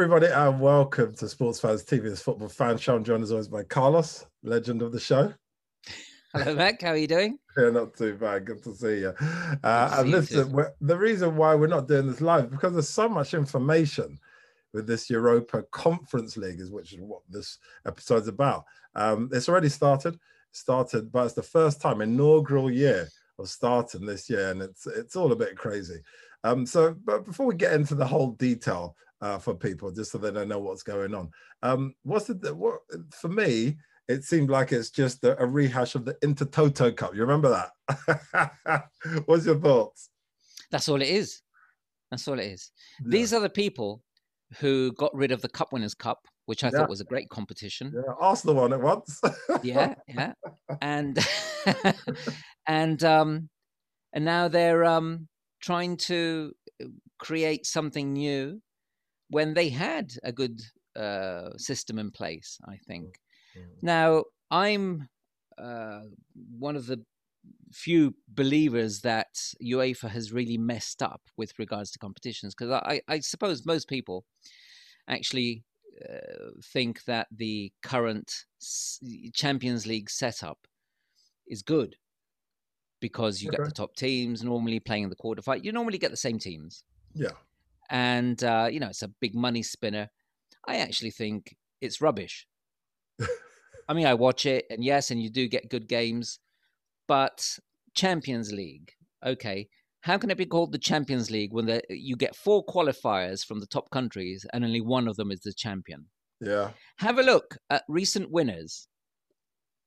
Everybody, 0.00 0.32
and 0.32 0.58
welcome 0.58 1.14
to 1.16 1.28
Sports 1.28 1.60
Fans 1.60 1.84
TV. 1.84 2.04
TV's 2.04 2.22
Football 2.22 2.48
Fan 2.48 2.78
Show. 2.78 2.96
I'm 2.96 3.04
joined 3.04 3.22
as 3.22 3.32
always 3.32 3.48
by 3.48 3.64
Carlos, 3.64 4.24
legend 4.42 4.80
of 4.80 4.92
the 4.92 4.98
show. 4.98 5.34
Hello, 6.32 6.54
Mac. 6.54 6.80
How 6.80 6.92
are 6.92 6.96
you 6.96 7.06
doing? 7.06 7.38
Yeah, 7.58 7.68
not 7.68 7.94
too 7.94 8.14
bad. 8.14 8.46
Good 8.46 8.62
to 8.62 8.74
see 8.74 9.00
you. 9.00 9.12
Uh, 9.62 9.96
and 9.98 10.10
listen, 10.10 10.56
the 10.80 10.96
reason 10.96 11.36
why 11.36 11.54
we're 11.54 11.66
not 11.66 11.86
doing 11.86 12.06
this 12.06 12.22
live 12.22 12.50
because 12.50 12.72
there's 12.72 12.88
so 12.88 13.10
much 13.10 13.34
information 13.34 14.18
with 14.72 14.86
this 14.86 15.10
Europa 15.10 15.64
Conference 15.70 16.38
League, 16.38 16.60
is 16.60 16.70
which 16.70 16.94
is 16.94 17.00
what 17.02 17.20
this 17.28 17.58
episode's 17.84 18.28
about. 18.28 18.64
Um, 18.94 19.28
it's 19.34 19.50
already 19.50 19.68
started, 19.68 20.18
started, 20.50 21.12
but 21.12 21.26
it's 21.26 21.34
the 21.34 21.42
first 21.42 21.82
time 21.82 22.00
inaugural 22.00 22.70
year 22.70 23.06
of 23.40 23.48
starting 23.48 24.06
this 24.06 24.28
year, 24.30 24.50
and 24.50 24.62
it's 24.62 24.86
it's 24.86 25.16
all 25.16 25.32
a 25.32 25.36
bit 25.36 25.56
crazy. 25.56 26.00
Um, 26.44 26.64
so, 26.64 26.94
but 27.04 27.24
before 27.24 27.46
we 27.46 27.54
get 27.54 27.74
into 27.74 27.94
the 27.94 28.06
whole 28.06 28.32
detail 28.32 28.96
uh, 29.20 29.38
for 29.38 29.54
people, 29.54 29.90
just 29.90 30.12
so 30.12 30.18
they 30.18 30.30
don't 30.30 30.48
know 30.48 30.58
what's 30.58 30.82
going 30.82 31.14
on, 31.14 31.30
um, 31.62 31.94
what's 32.02 32.26
the 32.26 32.54
what 32.54 32.80
for 33.12 33.28
me? 33.28 33.76
It 34.08 34.24
seemed 34.24 34.50
like 34.50 34.72
it's 34.72 34.90
just 34.90 35.22
a, 35.22 35.40
a 35.40 35.46
rehash 35.46 35.94
of 35.94 36.04
the 36.04 36.14
Intertoto 36.14 36.96
Cup. 36.96 37.14
You 37.14 37.20
remember 37.20 37.68
that? 37.88 38.88
what's 39.26 39.46
your 39.46 39.60
thoughts? 39.60 40.10
That's 40.72 40.88
all 40.88 41.00
it 41.00 41.08
is. 41.08 41.42
That's 42.10 42.26
all 42.26 42.38
it 42.38 42.46
is. 42.46 42.72
Yeah. 43.04 43.10
These 43.10 43.32
are 43.32 43.40
the 43.40 43.50
people 43.50 44.02
who 44.58 44.92
got 44.92 45.14
rid 45.14 45.30
of 45.30 45.42
the 45.42 45.48
Cup 45.48 45.72
Winners' 45.72 45.94
Cup, 45.94 46.18
which 46.46 46.64
I 46.64 46.68
yeah. 46.68 46.78
thought 46.78 46.88
was 46.88 47.00
a 47.00 47.04
great 47.04 47.28
competition. 47.28 47.92
Yeah, 47.94 48.12
Arsenal 48.18 48.56
won 48.56 48.72
it 48.72 48.80
once. 48.80 49.20
yeah, 49.62 49.94
yeah, 50.08 50.32
and 50.80 51.18
and 52.66 53.02
um, 53.04 53.48
and 54.12 54.24
now 54.24 54.48
they're 54.48 54.84
um, 54.84 55.28
trying 55.60 55.96
to 55.96 56.52
create 57.18 57.66
something 57.66 58.12
new 58.12 58.60
when 59.28 59.54
they 59.54 59.68
had 59.68 60.12
a 60.24 60.32
good 60.32 60.60
uh, 60.96 61.50
system 61.56 61.98
in 61.98 62.10
place. 62.10 62.58
I 62.66 62.76
think. 62.86 63.18
Mm-hmm. 63.56 63.86
Now 63.86 64.24
I'm 64.50 65.08
uh, 65.58 66.02
one 66.58 66.76
of 66.76 66.86
the 66.86 67.02
few 67.72 68.14
believers 68.28 69.00
that 69.00 69.28
UEFA 69.62 70.08
has 70.10 70.32
really 70.32 70.58
messed 70.58 71.02
up 71.02 71.22
with 71.36 71.58
regards 71.58 71.90
to 71.90 71.98
competitions 71.98 72.54
because 72.54 72.72
I, 72.84 73.00
I, 73.08 73.20
suppose 73.20 73.64
most 73.64 73.88
people 73.88 74.24
actually 75.08 75.64
uh, 76.06 76.50
think 76.72 77.04
that 77.04 77.28
the 77.30 77.72
current 77.82 78.44
Champions 79.32 79.86
League 79.86 80.10
setup 80.10 80.58
is 81.46 81.62
good 81.62 81.96
because 83.00 83.42
you 83.42 83.48
okay. 83.48 83.58
get 83.58 83.66
the 83.66 83.72
top 83.72 83.96
teams 83.96 84.42
normally 84.42 84.80
playing 84.80 85.04
in 85.04 85.10
the 85.10 85.16
quarterfinal. 85.16 85.64
You 85.64 85.72
normally 85.72 85.98
get 85.98 86.10
the 86.10 86.16
same 86.16 86.38
teams. 86.38 86.84
Yeah. 87.14 87.32
And, 87.90 88.42
uh, 88.44 88.68
you 88.70 88.80
know, 88.80 88.88
it's 88.88 89.02
a 89.02 89.08
big 89.08 89.34
money 89.34 89.62
spinner. 89.62 90.10
I 90.66 90.76
actually 90.76 91.10
think 91.10 91.56
it's 91.80 92.00
rubbish. 92.00 92.46
I 93.88 93.94
mean, 93.94 94.06
I 94.06 94.14
watch 94.14 94.46
it, 94.46 94.66
and 94.70 94.84
yes, 94.84 95.10
and 95.10 95.20
you 95.20 95.30
do 95.30 95.48
get 95.48 95.70
good 95.70 95.88
games, 95.88 96.38
but 97.08 97.58
Champions 97.94 98.52
League, 98.52 98.92
okay, 99.26 99.68
how 100.02 100.16
can 100.16 100.30
it 100.30 100.38
be 100.38 100.46
called 100.46 100.72
the 100.72 100.78
Champions 100.78 101.30
League 101.30 101.52
when 101.52 101.66
the, 101.66 101.82
you 101.90 102.16
get 102.16 102.36
four 102.36 102.64
qualifiers 102.64 103.44
from 103.44 103.60
the 103.60 103.66
top 103.66 103.90
countries 103.90 104.46
and 104.52 104.64
only 104.64 104.80
one 104.80 105.08
of 105.08 105.16
them 105.16 105.30
is 105.30 105.40
the 105.40 105.52
champion? 105.52 106.06
Yeah. 106.40 106.70
Have 106.98 107.18
a 107.18 107.22
look 107.22 107.58
at 107.68 107.84
recent 107.88 108.30
winners. 108.30 108.88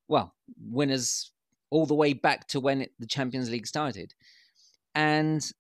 Well, 0.08 0.36
winners 0.60 1.32
all 1.74 1.88
the 1.88 1.96
way 1.96 2.14
back 2.14 2.48
to 2.48 2.60
when 2.60 2.84
it, 2.84 2.92
the 3.00 3.08
Champions 3.08 3.50
League 3.50 3.66
started, 3.66 4.14
and 4.94 5.52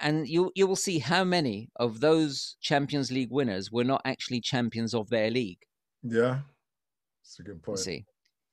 and 0.00 0.26
you 0.26 0.50
you 0.54 0.66
will 0.66 0.76
see 0.76 0.98
how 0.98 1.24
many 1.24 1.68
of 1.76 2.00
those 2.00 2.56
Champions 2.60 3.12
League 3.12 3.30
winners 3.30 3.70
were 3.70 3.84
not 3.84 4.00
actually 4.04 4.40
champions 4.40 4.94
of 4.94 5.10
their 5.10 5.30
league. 5.30 5.58
Yeah, 6.02 6.40
that's 7.22 7.38
a 7.38 7.42
good 7.42 7.62
point. 7.62 7.78
See, 7.80 8.04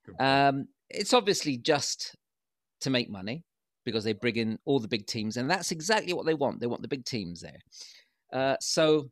point. 0.06 0.20
Um, 0.20 0.68
it's 0.90 1.14
obviously 1.14 1.56
just 1.56 2.14
to 2.82 2.90
make 2.90 3.08
money 3.10 3.44
because 3.84 4.04
they 4.04 4.12
bring 4.12 4.36
in 4.36 4.58
all 4.66 4.78
the 4.78 4.88
big 4.88 5.06
teams, 5.06 5.38
and 5.38 5.50
that's 5.50 5.72
exactly 5.72 6.12
what 6.12 6.26
they 6.26 6.34
want. 6.34 6.60
They 6.60 6.66
want 6.66 6.82
the 6.82 6.88
big 6.88 7.06
teams 7.06 7.40
there. 7.40 7.60
Uh, 8.30 8.56
so 8.60 9.10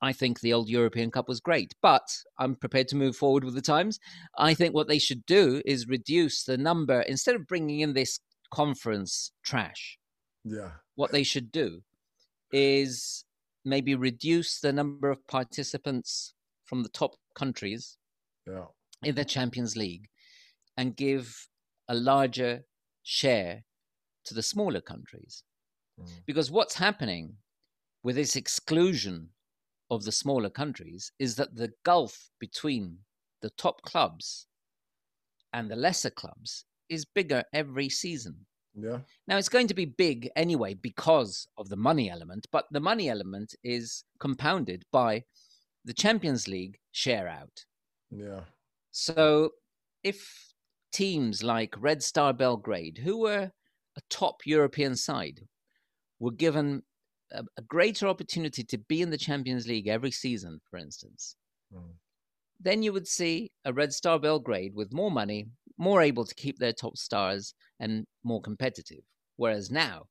I 0.00 0.12
think 0.12 0.40
the 0.40 0.52
old 0.52 0.68
European 0.68 1.10
Cup 1.10 1.28
was 1.28 1.40
great, 1.40 1.74
but 1.82 2.08
I'm 2.38 2.54
prepared 2.54 2.88
to 2.88 2.96
move 2.96 3.16
forward 3.16 3.44
with 3.44 3.54
the 3.54 3.62
times. 3.62 3.98
I 4.36 4.54
think 4.54 4.74
what 4.74 4.88
they 4.88 4.98
should 4.98 5.26
do 5.26 5.60
is 5.64 5.88
reduce 5.88 6.44
the 6.44 6.56
number 6.56 7.00
instead 7.02 7.34
of 7.34 7.46
bringing 7.46 7.80
in 7.80 7.94
this 7.94 8.20
conference 8.52 9.32
trash. 9.44 9.98
Yeah. 10.44 10.70
What 10.94 11.12
they 11.12 11.24
should 11.24 11.50
do 11.50 11.82
is 12.52 13.24
maybe 13.64 13.94
reduce 13.94 14.60
the 14.60 14.72
number 14.72 15.10
of 15.10 15.26
participants 15.26 16.34
from 16.64 16.82
the 16.82 16.88
top 16.88 17.16
countries 17.34 17.98
yeah. 18.46 18.66
in 19.02 19.14
the 19.14 19.24
Champions 19.24 19.76
League 19.76 20.08
and 20.76 20.96
give 20.96 21.48
a 21.88 21.94
larger 21.94 22.62
share 23.02 23.64
to 24.24 24.34
the 24.34 24.42
smaller 24.42 24.80
countries. 24.80 25.42
Mm. 26.00 26.08
Because 26.26 26.50
what's 26.50 26.74
happening 26.74 27.34
with 28.02 28.16
this 28.16 28.36
exclusion 28.36 29.30
of 29.90 30.04
the 30.04 30.12
smaller 30.12 30.50
countries 30.50 31.12
is 31.18 31.36
that 31.36 31.56
the 31.56 31.72
gulf 31.84 32.30
between 32.38 32.98
the 33.42 33.50
top 33.50 33.82
clubs 33.82 34.46
and 35.52 35.70
the 35.70 35.76
lesser 35.76 36.10
clubs 36.10 36.64
is 36.88 37.04
bigger 37.04 37.42
every 37.52 37.88
season. 37.88 38.36
Yeah. 38.74 38.98
Now 39.26 39.38
it's 39.38 39.48
going 39.48 39.68
to 39.68 39.74
be 39.74 39.86
big 39.86 40.30
anyway 40.36 40.74
because 40.74 41.48
of 41.56 41.68
the 41.68 41.76
money 41.76 42.10
element, 42.10 42.46
but 42.52 42.66
the 42.70 42.80
money 42.80 43.08
element 43.08 43.54
is 43.64 44.04
compounded 44.20 44.84
by 44.92 45.24
the 45.84 45.92
Champions 45.94 46.46
League 46.48 46.78
share 46.92 47.28
out. 47.28 47.64
Yeah. 48.10 48.40
So 48.90 49.50
if 50.04 50.52
teams 50.92 51.42
like 51.42 51.74
Red 51.78 52.02
Star 52.02 52.32
Belgrade, 52.32 52.98
who 52.98 53.18
were 53.18 53.50
a 53.96 54.00
top 54.10 54.42
European 54.44 54.96
side, 54.96 55.40
were 56.20 56.32
given 56.32 56.82
a, 57.32 57.44
a 57.56 57.62
greater 57.62 58.06
opportunity 58.06 58.64
to 58.64 58.78
be 58.78 59.02
in 59.02 59.10
the 59.10 59.18
Champions 59.18 59.66
League 59.66 59.88
every 59.88 60.10
season, 60.10 60.60
for 60.70 60.78
instance, 60.78 61.36
mm. 61.74 61.92
then 62.60 62.82
you 62.82 62.92
would 62.92 63.08
see 63.08 63.50
a 63.64 63.72
Red 63.72 63.92
Star 63.92 64.18
Belgrade 64.18 64.74
with 64.74 64.92
more 64.92 65.10
money, 65.10 65.46
more 65.76 66.02
able 66.02 66.24
to 66.24 66.34
keep 66.34 66.58
their 66.58 66.72
top 66.72 66.96
stars, 66.96 67.54
and 67.80 68.06
more 68.24 68.40
competitive. 68.40 69.04
Whereas 69.36 69.70
now, 69.70 70.06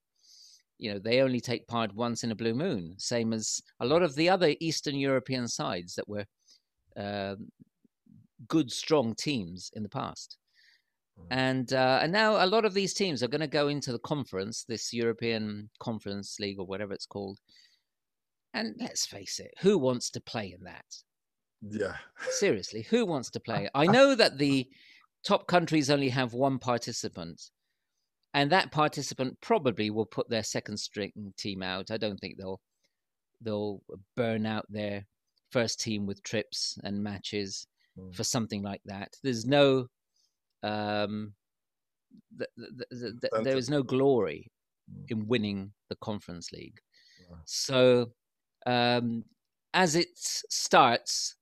you 0.78 0.94
know, 0.94 1.00
they 1.00 1.22
only 1.22 1.42
take 1.42 1.68
part 1.68 1.94
once 1.94 2.24
in 2.24 2.32
a 2.32 2.36
blue 2.36 2.54
moon, 2.54 2.96
same 2.98 3.34
as 3.34 3.62
a 3.80 3.86
lot 3.86 4.04
of 4.04 4.16
the 4.16 4.30
other 4.30 4.56
Eastern 4.60 4.96
European 4.96 5.48
sides 5.48 5.96
that 5.96 6.08
were 6.08 6.26
uh, 6.96 7.36
good, 8.48 8.72
strong 8.72 9.16
teams 9.16 9.72
in 9.74 9.84
the 9.84 9.90
past. 9.90 10.38
Mm. 11.20 11.26
And 11.32 11.74
uh, 11.74 12.00
and 12.02 12.12
now 12.12 12.44
a 12.44 12.48
lot 12.48 12.66
of 12.66 12.74
these 12.74 12.94
teams 12.94 13.24
are 13.24 13.28
going 13.28 13.42
to 13.42 13.48
go 13.48 13.68
into 13.68 13.92
the 13.92 14.00
conference, 14.00 14.64
this 14.68 14.94
European 14.94 15.70
Conference 15.80 16.38
League 16.40 16.60
or 16.60 16.66
whatever 16.66 16.94
it's 16.94 17.06
called. 17.06 17.40
And 18.54 18.76
let's 18.80 19.06
face 19.06 19.40
it, 19.40 19.52
who 19.60 19.78
wants 19.78 20.10
to 20.12 20.22
play 20.22 20.54
in 20.58 20.64
that? 20.66 20.86
Yeah. 21.62 21.96
Seriously, 22.30 22.84
who 22.90 23.06
wants 23.06 23.30
to 23.32 23.40
play? 23.40 23.70
I 23.74 23.86
know 23.88 24.16
that 24.16 24.38
the 24.38 24.68
top 25.26 25.48
countries 25.48 25.90
only 25.90 26.10
have 26.10 26.34
one 26.34 26.60
participant, 26.60 27.42
and 28.34 28.52
that 28.52 28.72
participant 28.72 29.38
probably 29.42 29.90
will 29.90 30.06
put 30.06 30.30
their 30.30 30.44
second 30.44 30.78
string 30.78 31.12
team 31.38 31.62
out. 31.62 31.92
I 31.92 31.98
don't 31.98 32.18
think 32.18 32.38
they'll 32.38 32.62
they'll 33.42 33.82
burn 34.16 34.46
out 34.46 34.66
their 34.70 35.06
first 35.52 35.80
team 35.80 36.06
with 36.06 36.24
trips 36.24 36.78
and 36.84 37.04
matches 37.04 37.68
mm. 37.98 38.14
for 38.16 38.24
something 38.24 38.62
like 38.62 38.82
that. 38.86 39.10
There's 39.24 39.46
no 39.46 39.88
um, 40.64 41.34
the, 42.36 42.48
the, 42.58 43.20
the, 43.22 43.42
there 43.44 43.58
is 43.58 43.70
no 43.70 43.84
glory 43.84 44.52
mm. 44.92 45.06
in 45.10 45.28
winning 45.28 45.72
the 45.90 45.96
Conference 45.98 46.52
League. 46.52 46.80
So, 47.46 48.12
um, 48.66 49.24
as 49.74 49.96
it 49.96 50.10
starts, 50.16 51.36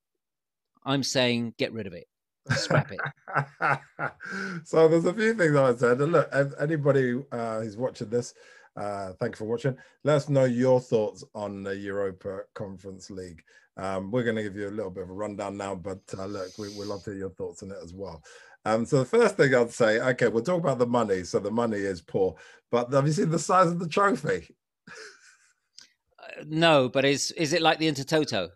I'm 0.85 1.03
saying 1.03 1.53
get 1.57 1.73
rid 1.73 1.87
of 1.87 1.93
it, 1.93 2.07
scrap 2.51 2.91
it. 2.91 2.99
so 4.63 4.87
there's 4.87 5.05
a 5.05 5.13
few 5.13 5.33
things 5.33 5.55
I 5.55 5.75
said. 5.75 6.01
And 6.01 6.11
look, 6.11 6.29
anybody 6.59 7.21
uh, 7.31 7.61
who's 7.61 7.77
watching 7.77 8.09
this, 8.09 8.33
uh, 8.75 9.13
thank 9.19 9.33
you 9.33 9.37
for 9.37 9.45
watching. 9.45 9.77
Let 10.03 10.17
us 10.17 10.29
know 10.29 10.45
your 10.45 10.79
thoughts 10.79 11.23
on 11.33 11.63
the 11.63 11.75
Europa 11.75 12.41
Conference 12.53 13.09
League. 13.09 13.43
Um, 13.77 14.11
we're 14.11 14.23
going 14.23 14.37
to 14.37 14.43
give 14.43 14.55
you 14.55 14.69
a 14.69 14.71
little 14.71 14.91
bit 14.91 15.03
of 15.03 15.09
a 15.09 15.13
rundown 15.13 15.57
now, 15.57 15.75
but 15.75 15.99
uh, 16.17 16.25
look, 16.25 16.57
we, 16.57 16.69
we'd 16.69 16.85
love 16.85 17.03
to 17.03 17.11
hear 17.11 17.19
your 17.19 17.29
thoughts 17.31 17.61
on 17.61 17.71
it 17.71 17.77
as 17.83 17.93
well. 17.93 18.23
Um, 18.65 18.85
so 18.85 18.99
the 18.99 19.05
first 19.05 19.37
thing 19.37 19.53
I'd 19.53 19.71
say, 19.71 19.99
okay, 19.99 20.27
we'll 20.27 20.43
talk 20.43 20.59
about 20.59 20.79
the 20.79 20.87
money. 20.87 21.23
So 21.23 21.39
the 21.39 21.51
money 21.51 21.77
is 21.77 22.01
poor, 22.01 22.35
but 22.71 22.91
have 22.91 23.05
you 23.05 23.13
seen 23.13 23.29
the 23.29 23.39
size 23.39 23.67
of 23.67 23.79
the 23.79 23.87
trophy? 23.87 24.55
Uh, 26.19 26.43
no, 26.47 26.89
but 26.89 27.05
is 27.05 27.31
is 27.31 27.53
it 27.53 27.61
like 27.61 27.77
the 27.77 27.91
Intertoto? 27.91 28.49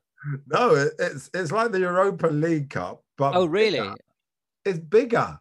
No, 0.48 0.76
it, 0.76 0.94
it's 0.98 1.30
it's 1.34 1.52
like 1.52 1.72
the 1.72 1.80
Europa 1.80 2.28
League 2.28 2.72
Cup, 2.72 3.04
but 3.18 3.36
oh 3.36 3.46
really? 3.46 3.80
Bigger. 3.80 3.96
It's 4.66 4.80
bigger. 4.80 5.40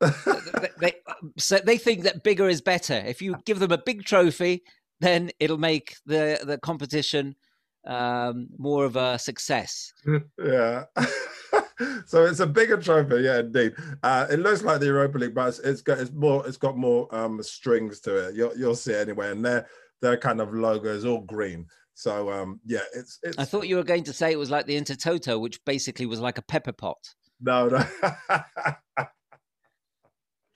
they, 0.00 0.68
they, 0.78 0.92
so 1.36 1.58
they 1.58 1.76
think 1.76 2.04
that 2.04 2.22
bigger 2.22 2.48
is 2.48 2.60
better. 2.60 2.94
If 2.94 3.20
you 3.20 3.36
give 3.44 3.58
them 3.58 3.72
a 3.72 3.78
big 3.78 4.04
trophy, 4.04 4.62
then 5.00 5.30
it'll 5.40 5.58
make 5.58 5.96
the 6.04 6.40
the 6.44 6.58
competition 6.58 7.34
um, 7.86 8.48
more 8.58 8.84
of 8.84 8.96
a 8.96 9.18
success. 9.18 9.92
Yeah. 10.38 10.84
so 12.06 12.24
it's 12.24 12.40
a 12.40 12.46
bigger 12.46 12.76
trophy, 12.76 13.22
yeah, 13.22 13.40
indeed. 13.40 13.74
Uh, 14.02 14.26
it 14.30 14.38
looks 14.38 14.62
like 14.62 14.80
the 14.80 14.86
Europa 14.86 15.18
League, 15.18 15.34
but 15.34 15.48
it's, 15.48 15.58
it's 15.60 15.82
got 15.82 15.98
it's 15.98 16.12
more 16.12 16.46
it's 16.46 16.56
got 16.56 16.76
more 16.76 17.12
um, 17.14 17.42
strings 17.42 18.00
to 18.00 18.28
it. 18.28 18.34
You'll 18.34 18.56
you'll 18.56 18.74
see 18.74 18.92
it 18.92 19.08
anyway, 19.08 19.30
and 19.30 19.44
their 19.44 19.66
their 20.00 20.16
kind 20.16 20.40
of 20.40 20.54
logo 20.54 20.88
is 20.88 21.04
all 21.04 21.20
green. 21.20 21.66
So 21.94 22.30
um, 22.30 22.60
yeah, 22.64 22.80
it's, 22.94 23.18
it's. 23.22 23.38
I 23.38 23.44
thought 23.44 23.68
you 23.68 23.76
were 23.76 23.84
going 23.84 24.04
to 24.04 24.12
say 24.12 24.32
it 24.32 24.38
was 24.38 24.50
like 24.50 24.66
the 24.66 24.80
Intertoto, 24.80 25.40
which 25.40 25.62
basically 25.64 26.06
was 26.06 26.20
like 26.20 26.38
a 26.38 26.42
pepper 26.42 26.72
pot. 26.72 26.98
No, 27.40 27.68
no. 27.68 27.84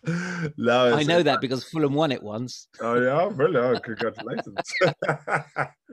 no, 0.57 0.95
I 0.95 1.03
know 1.03 1.23
that 1.23 1.41
because 1.41 1.65
Fulham 1.65 1.95
won 1.95 2.13
it 2.13 2.23
once. 2.23 2.69
Oh 2.81 3.01
yeah, 3.01 3.29
brilliant! 3.35 3.77
Oh, 3.77 3.81
congratulations. 3.81 4.57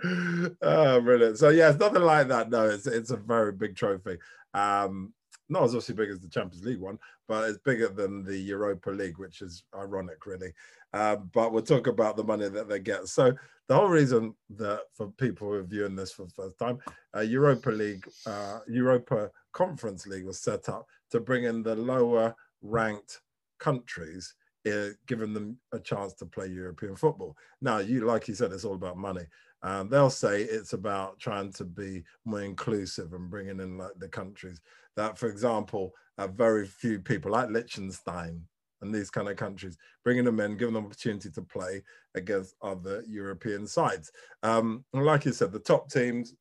oh, 0.61 1.01
brilliant. 1.01 1.37
So 1.37 1.49
yeah, 1.49 1.69
it's 1.69 1.79
nothing 1.79 2.01
like 2.01 2.27
that. 2.27 2.49
No, 2.49 2.69
it's 2.69 2.87
it's 2.87 3.11
a 3.11 3.17
very 3.17 3.53
big 3.53 3.75
trophy. 3.75 4.17
Um, 4.53 5.13
not 5.51 5.63
as 5.63 5.71
obviously 5.71 5.95
big 5.95 6.09
as 6.09 6.19
the 6.19 6.29
Champions 6.29 6.65
League 6.65 6.79
one, 6.79 6.97
but 7.27 7.49
it's 7.49 7.59
bigger 7.59 7.89
than 7.89 8.23
the 8.23 8.37
Europa 8.37 8.89
League, 8.89 9.19
which 9.19 9.41
is 9.41 9.63
ironic, 9.75 10.25
really. 10.25 10.53
Um, 10.93 11.29
but 11.33 11.51
we'll 11.51 11.61
talk 11.61 11.87
about 11.87 12.15
the 12.15 12.23
money 12.23 12.47
that 12.47 12.69
they 12.69 12.79
get. 12.79 13.07
So 13.07 13.33
the 13.67 13.75
whole 13.75 13.89
reason 13.89 14.33
that 14.51 14.81
for 14.93 15.07
people 15.11 15.49
who 15.49 15.55
are 15.55 15.63
viewing 15.63 15.95
this 15.95 16.13
for 16.13 16.23
the 16.23 16.31
first 16.31 16.57
time, 16.57 16.79
uh, 17.15 17.19
Europa 17.19 17.69
League, 17.69 18.07
uh, 18.25 18.59
Europa 18.67 19.29
Conference 19.51 20.07
League 20.07 20.25
was 20.25 20.39
set 20.39 20.69
up 20.69 20.87
to 21.11 21.19
bring 21.19 21.43
in 21.43 21.63
the 21.63 21.75
lower 21.75 22.33
ranked 22.61 23.21
countries, 23.59 24.33
uh, 24.71 24.87
giving 25.05 25.33
them 25.33 25.57
a 25.73 25.79
chance 25.79 26.13
to 26.13 26.25
play 26.25 26.47
European 26.47 26.95
football. 26.95 27.35
Now, 27.61 27.79
you 27.79 28.05
like 28.05 28.27
you 28.27 28.35
said, 28.35 28.53
it's 28.53 28.65
all 28.65 28.75
about 28.75 28.97
money. 28.97 29.25
Um, 29.63 29.89
they'll 29.89 30.09
say 30.09 30.41
it's 30.41 30.73
about 30.73 31.19
trying 31.19 31.51
to 31.53 31.65
be 31.65 32.03
more 32.25 32.41
inclusive 32.41 33.13
and 33.13 33.29
bringing 33.29 33.59
in 33.59 33.77
like 33.77 33.97
the 33.99 34.07
countries 34.07 34.59
that, 34.95 35.17
for 35.17 35.29
example, 35.29 35.93
have 36.17 36.33
very 36.33 36.65
few 36.65 36.99
people 36.99 37.31
like 37.31 37.49
Liechtenstein 37.49 38.43
and 38.81 38.93
these 38.93 39.09
kind 39.09 39.29
of 39.29 39.37
countries, 39.37 39.77
bringing 40.03 40.25
them 40.25 40.39
in, 40.39 40.57
giving 40.57 40.73
them 40.73 40.85
opportunity 40.85 41.29
to 41.29 41.41
play 41.41 41.83
against 42.15 42.55
other 42.61 43.03
European 43.07 43.67
sides. 43.67 44.11
Um, 44.43 44.83
like 44.93 45.25
you 45.25 45.33
said, 45.33 45.51
the 45.51 45.59
top 45.59 45.89
teams, 45.89 46.33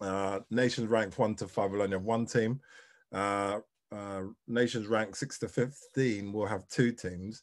uh, 0.00 0.40
nations 0.50 0.88
ranked 0.88 1.18
one 1.18 1.34
to 1.36 1.46
five 1.46 1.70
will 1.70 1.82
only 1.82 1.96
have 1.96 2.04
one 2.04 2.26
team. 2.26 2.60
Uh, 3.12 3.60
uh, 3.92 4.22
nations 4.46 4.86
ranked 4.86 5.16
six 5.16 5.38
to 5.38 5.48
15 5.48 6.32
will 6.32 6.46
have 6.46 6.66
two 6.68 6.92
teams. 6.92 7.42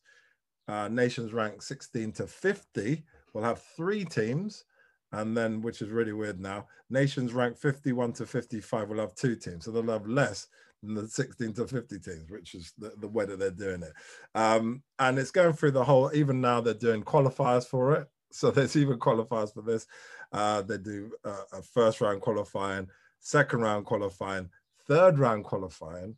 Uh, 0.68 0.88
nations 0.90 1.34
ranked 1.34 1.64
16 1.64 2.12
to 2.14 2.28
50 2.28 3.04
will 3.34 3.44
have 3.44 3.62
three 3.76 4.04
teams. 4.04 4.66
And 5.12 5.36
then, 5.36 5.62
which 5.62 5.82
is 5.82 5.90
really 5.90 6.14
weird 6.14 6.40
now, 6.40 6.68
nations 6.90 7.34
ranked 7.34 7.60
51 7.60 8.14
to 8.14 8.26
55 8.26 8.90
will 8.90 9.00
have 9.00 9.16
two 9.16 9.36
teams. 9.36 9.66
So 9.66 9.72
they'll 9.72 9.84
have 9.88 10.08
less 10.08 10.48
than 10.84 10.96
the 10.96 11.08
16 11.08 11.54
to 11.54 11.68
50 11.68 12.00
teams, 12.00 12.30
which 12.30 12.56
is 12.56 12.74
the, 12.78 12.92
the 13.00 13.08
way 13.08 13.26
that 13.26 13.40
they're 13.40 13.52
doing 13.52 13.84
it. 13.84 13.94
Um, 14.36 14.84
and 15.00 15.18
it's 15.18 15.32
going 15.32 15.54
through 15.54 15.72
the 15.72 15.84
whole, 15.84 16.12
even 16.14 16.42
now 16.42 16.62
they're 16.62 16.74
doing 16.74 17.04
qualifiers 17.04 17.66
for 17.66 17.94
it. 17.94 18.08
So 18.32 18.52
there's 18.52 18.76
even 18.76 19.00
qualifiers 19.00 19.54
for 19.54 19.62
this. 19.62 19.88
Uh, 20.34 20.62
they 20.62 20.78
do 20.78 21.12
a 21.24 21.62
first 21.62 22.02
round 22.02 22.22
qualifying, 22.22 22.90
second 23.20 23.62
round 23.62 23.86
qualifying, 23.86 24.50
third 24.88 25.20
round 25.20 25.46
qualifying, 25.46 26.18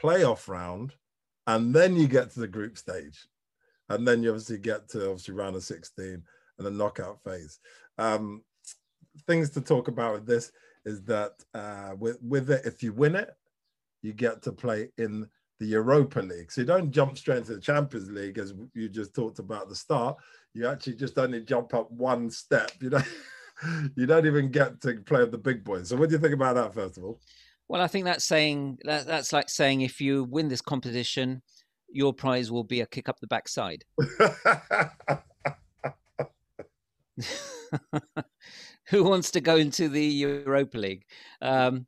playoff 0.00 0.46
round, 0.46 0.94
and 1.48 1.74
then 1.74 1.96
you 1.96 2.06
get 2.06 2.30
to 2.30 2.40
the 2.40 2.46
group 2.46 2.78
stage. 2.78 3.26
And 3.88 4.06
then 4.06 4.22
you 4.22 4.30
obviously 4.30 4.58
get 4.58 4.88
to 4.90 5.06
obviously 5.10 5.34
round 5.34 5.56
of 5.56 5.64
16 5.64 6.22
and 6.58 6.66
the 6.66 6.70
knockout 6.70 7.22
phase. 7.24 7.58
Um, 7.98 8.42
things 9.26 9.50
to 9.50 9.60
talk 9.60 9.88
about 9.88 10.14
with 10.14 10.26
this 10.26 10.52
is 10.84 11.02
that 11.04 11.32
uh, 11.54 11.94
with, 11.98 12.18
with 12.22 12.50
it, 12.50 12.64
if 12.64 12.82
you 12.82 12.92
win 12.92 13.14
it, 13.14 13.30
you 14.02 14.12
get 14.12 14.42
to 14.42 14.52
play 14.52 14.90
in 14.98 15.28
the 15.58 15.66
Europa 15.66 16.20
League. 16.20 16.52
So 16.52 16.60
you 16.60 16.66
don't 16.66 16.90
jump 16.90 17.18
straight 17.18 17.38
into 17.38 17.54
the 17.54 17.60
Champions 17.60 18.10
League 18.10 18.38
as 18.38 18.54
you 18.74 18.88
just 18.88 19.14
talked 19.14 19.38
about 19.38 19.62
at 19.62 19.68
the 19.68 19.74
start. 19.74 20.16
You 20.54 20.68
actually 20.68 20.94
just 20.94 21.18
only 21.18 21.40
jump 21.42 21.74
up 21.74 21.90
one 21.90 22.30
step. 22.30 22.70
You 22.80 22.90
know, 22.90 23.02
you 23.96 24.06
don't 24.06 24.26
even 24.26 24.50
get 24.50 24.80
to 24.82 24.94
play 25.00 25.20
with 25.20 25.32
the 25.32 25.38
big 25.38 25.64
boys. 25.64 25.88
So 25.88 25.96
what 25.96 26.08
do 26.08 26.14
you 26.14 26.20
think 26.20 26.34
about 26.34 26.54
that, 26.54 26.74
first 26.74 26.96
of 26.96 27.04
all? 27.04 27.20
Well, 27.68 27.82
I 27.82 27.86
think 27.86 28.04
that's 28.06 28.24
saying 28.24 28.78
that, 28.84 29.06
that's 29.06 29.32
like 29.32 29.50
saying 29.50 29.82
if 29.82 30.00
you 30.00 30.24
win 30.24 30.48
this 30.48 30.62
competition, 30.62 31.42
your 31.90 32.14
prize 32.14 32.50
will 32.50 32.64
be 32.64 32.80
a 32.80 32.86
kick 32.86 33.08
up 33.08 33.18
the 33.20 33.26
backside. 33.26 33.84
Who 38.88 39.04
wants 39.04 39.30
to 39.32 39.40
go 39.40 39.56
into 39.56 39.88
the 39.88 40.04
Europa 40.04 40.78
League? 40.78 41.04
Um, 41.42 41.86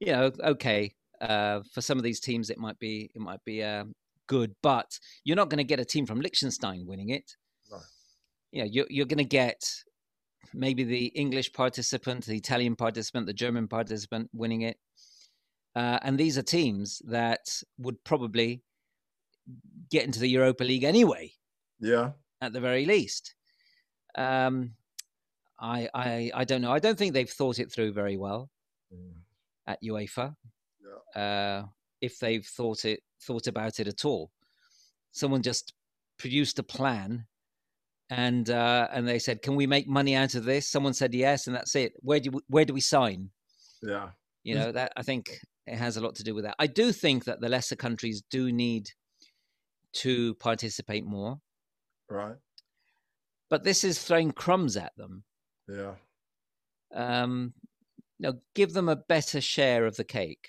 you 0.00 0.12
know, 0.12 0.30
okay. 0.40 0.94
Uh, 1.20 1.60
for 1.72 1.80
some 1.80 1.98
of 1.98 2.04
these 2.04 2.20
teams, 2.20 2.48
it 2.48 2.58
might 2.58 2.78
be 2.78 3.10
it 3.14 3.20
might 3.20 3.44
be 3.44 3.62
uh, 3.62 3.84
good, 4.28 4.54
but 4.62 4.98
you're 5.24 5.36
not 5.36 5.50
going 5.50 5.58
to 5.58 5.64
get 5.64 5.80
a 5.80 5.84
team 5.84 6.06
from 6.06 6.20
Liechtenstein 6.20 6.86
winning 6.86 7.08
it. 7.08 7.34
No. 7.70 7.78
You 8.52 8.62
know, 8.62 8.68
you're, 8.70 8.86
you're 8.88 9.06
going 9.06 9.18
to 9.18 9.24
get 9.24 9.60
maybe 10.54 10.84
the 10.84 11.06
English 11.06 11.52
participant, 11.52 12.24
the 12.24 12.36
Italian 12.36 12.76
participant, 12.76 13.26
the 13.26 13.32
German 13.32 13.66
participant 13.66 14.30
winning 14.32 14.62
it. 14.62 14.76
Uh, 15.74 15.98
and 16.02 16.16
these 16.16 16.38
are 16.38 16.42
teams 16.42 17.02
that 17.06 17.40
would 17.78 18.02
probably 18.04 18.62
get 19.90 20.04
into 20.04 20.20
the 20.20 20.28
Europa 20.28 20.64
League 20.64 20.84
anyway. 20.84 21.32
Yeah. 21.80 22.12
At 22.40 22.52
the 22.52 22.60
very 22.60 22.86
least. 22.86 23.34
Um, 24.14 24.72
I, 25.60 25.88
I, 25.94 26.30
I 26.34 26.44
don't 26.44 26.62
know. 26.62 26.72
I 26.72 26.78
don't 26.78 26.96
think 26.96 27.12
they've 27.12 27.28
thought 27.28 27.58
it 27.58 27.72
through 27.72 27.92
very 27.92 28.16
well 28.16 28.50
mm. 28.94 29.12
at 29.66 29.82
UEFA. 29.82 30.34
Yeah. 31.16 31.20
Uh, 31.20 31.66
if 32.00 32.18
they've 32.18 32.46
thought 32.46 32.84
it, 32.84 33.00
thought 33.22 33.46
about 33.46 33.80
it 33.80 33.88
at 33.88 34.04
all, 34.04 34.30
someone 35.10 35.42
just 35.42 35.74
produced 36.18 36.58
a 36.58 36.62
plan, 36.62 37.26
and 38.10 38.48
uh, 38.50 38.88
and 38.92 39.06
they 39.06 39.18
said, 39.18 39.42
"Can 39.42 39.56
we 39.56 39.66
make 39.66 39.88
money 39.88 40.14
out 40.14 40.34
of 40.34 40.44
this?" 40.44 40.68
Someone 40.68 40.94
said 40.94 41.12
yes, 41.12 41.46
and 41.46 41.56
that's 41.56 41.74
it. 41.74 41.92
Where 42.00 42.20
do 42.20 42.30
we, 42.30 42.40
where 42.48 42.64
do 42.64 42.72
we 42.72 42.80
sign? 42.80 43.30
Yeah. 43.82 44.10
You 44.44 44.54
know 44.54 44.72
that 44.72 44.92
I 44.96 45.02
think 45.02 45.40
it 45.66 45.76
has 45.76 45.96
a 45.96 46.00
lot 46.00 46.14
to 46.16 46.24
do 46.24 46.34
with 46.34 46.44
that. 46.44 46.56
I 46.58 46.68
do 46.68 46.92
think 46.92 47.24
that 47.24 47.40
the 47.40 47.48
lesser 47.48 47.76
countries 47.76 48.22
do 48.30 48.50
need 48.50 48.90
to 49.94 50.34
participate 50.36 51.04
more. 51.04 51.38
Right. 52.08 52.36
But 53.50 53.64
this 53.64 53.84
is 53.84 54.02
throwing 54.02 54.32
crumbs 54.32 54.76
at 54.76 54.96
them. 54.96 55.24
Yeah. 55.68 55.94
Um, 56.94 57.52
you 58.18 58.28
know, 58.28 58.40
give 58.54 58.72
them 58.72 58.88
a 58.88 58.96
better 58.96 59.40
share 59.40 59.86
of 59.86 59.96
the 59.96 60.04
cake. 60.04 60.48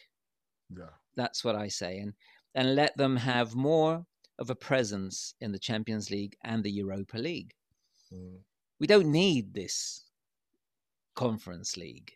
Yeah. 0.75 0.93
That's 1.15 1.43
what 1.43 1.55
I 1.55 1.67
say. 1.67 1.99
And 1.99 2.13
and 2.55 2.75
let 2.75 2.97
them 2.97 3.15
have 3.15 3.55
more 3.55 4.05
of 4.39 4.49
a 4.49 4.55
presence 4.55 5.35
in 5.41 5.51
the 5.51 5.59
Champions 5.59 6.09
League 6.09 6.35
and 6.43 6.63
the 6.63 6.71
Europa 6.71 7.17
League. 7.17 7.53
Mm. 8.13 8.39
We 8.79 8.87
don't 8.87 9.11
need 9.11 9.53
this 9.53 10.05
conference 11.15 11.77
league. 11.77 12.11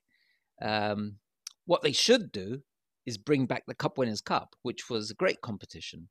Um, 0.61 1.17
what 1.65 1.81
they 1.81 1.91
should 1.91 2.31
do 2.31 2.61
is 3.05 3.17
bring 3.17 3.45
back 3.45 3.65
the 3.67 3.75
Cup 3.75 3.97
Winners' 3.97 4.21
Cup, 4.21 4.55
which 4.61 4.89
was 4.89 5.11
a 5.11 5.15
great 5.15 5.41
competition. 5.41 6.07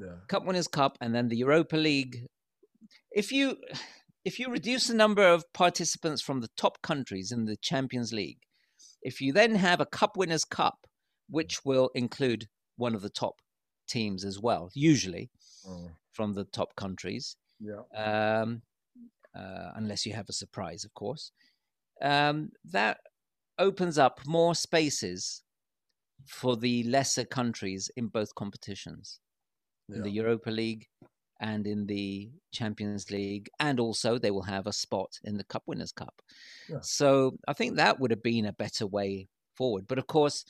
Yeah. 0.00 0.14
Cup 0.28 0.44
Winners' 0.44 0.68
Cup, 0.68 0.96
and 1.00 1.14
then 1.14 1.28
the 1.28 1.36
Europa 1.36 1.76
League. 1.76 2.26
If 3.10 3.32
you 3.32 3.56
if 4.24 4.38
you 4.38 4.50
reduce 4.50 4.88
the 4.88 4.94
number 4.94 5.26
of 5.26 5.44
participants 5.52 6.20
from 6.20 6.40
the 6.40 6.50
top 6.56 6.82
countries 6.82 7.32
in 7.32 7.44
the 7.44 7.56
Champions 7.56 8.12
League, 8.12 8.40
if 9.02 9.20
you 9.20 9.32
then 9.32 9.54
have 9.54 9.80
a 9.80 9.86
Cup 9.86 10.16
Winners' 10.16 10.44
Cup, 10.44 10.86
which 11.28 11.64
will 11.64 11.90
include 11.94 12.46
one 12.76 12.94
of 12.94 13.02
the 13.02 13.10
top 13.10 13.36
teams 13.88 14.24
as 14.24 14.40
well, 14.40 14.70
usually 14.74 15.30
mm. 15.66 15.90
from 16.12 16.34
the 16.34 16.44
top 16.44 16.74
countries. 16.76 17.36
Yeah. 17.60 17.82
Um, 17.94 18.62
uh, 19.36 19.70
unless 19.76 20.04
you 20.04 20.12
have 20.14 20.28
a 20.28 20.32
surprise, 20.32 20.84
of 20.84 20.94
course. 20.94 21.32
Um, 22.02 22.50
that 22.64 22.98
opens 23.58 23.98
up 23.98 24.20
more 24.26 24.54
spaces 24.54 25.42
for 26.26 26.56
the 26.56 26.82
lesser 26.84 27.24
countries 27.24 27.90
in 27.96 28.08
both 28.08 28.34
competitions, 28.34 29.20
yeah. 29.88 29.96
in 29.96 30.02
the 30.02 30.10
Europa 30.10 30.50
League 30.50 30.86
and 31.40 31.66
in 31.66 31.86
the 31.86 32.30
Champions 32.52 33.10
League, 33.10 33.48
and 33.60 33.78
also 33.80 34.18
they 34.18 34.30
will 34.30 34.42
have 34.42 34.66
a 34.66 34.72
spot 34.72 35.18
in 35.24 35.36
the 35.36 35.44
Cup 35.44 35.62
Winners' 35.66 35.92
Cup. 35.92 36.20
Yeah. 36.68 36.78
So 36.82 37.38
I 37.46 37.52
think 37.52 37.76
that 37.76 38.00
would 38.00 38.10
have 38.10 38.22
been 38.22 38.46
a 38.46 38.52
better 38.52 38.86
way 38.86 39.28
forward. 39.56 39.86
But 39.88 39.98
of 39.98 40.06
course, 40.06 40.44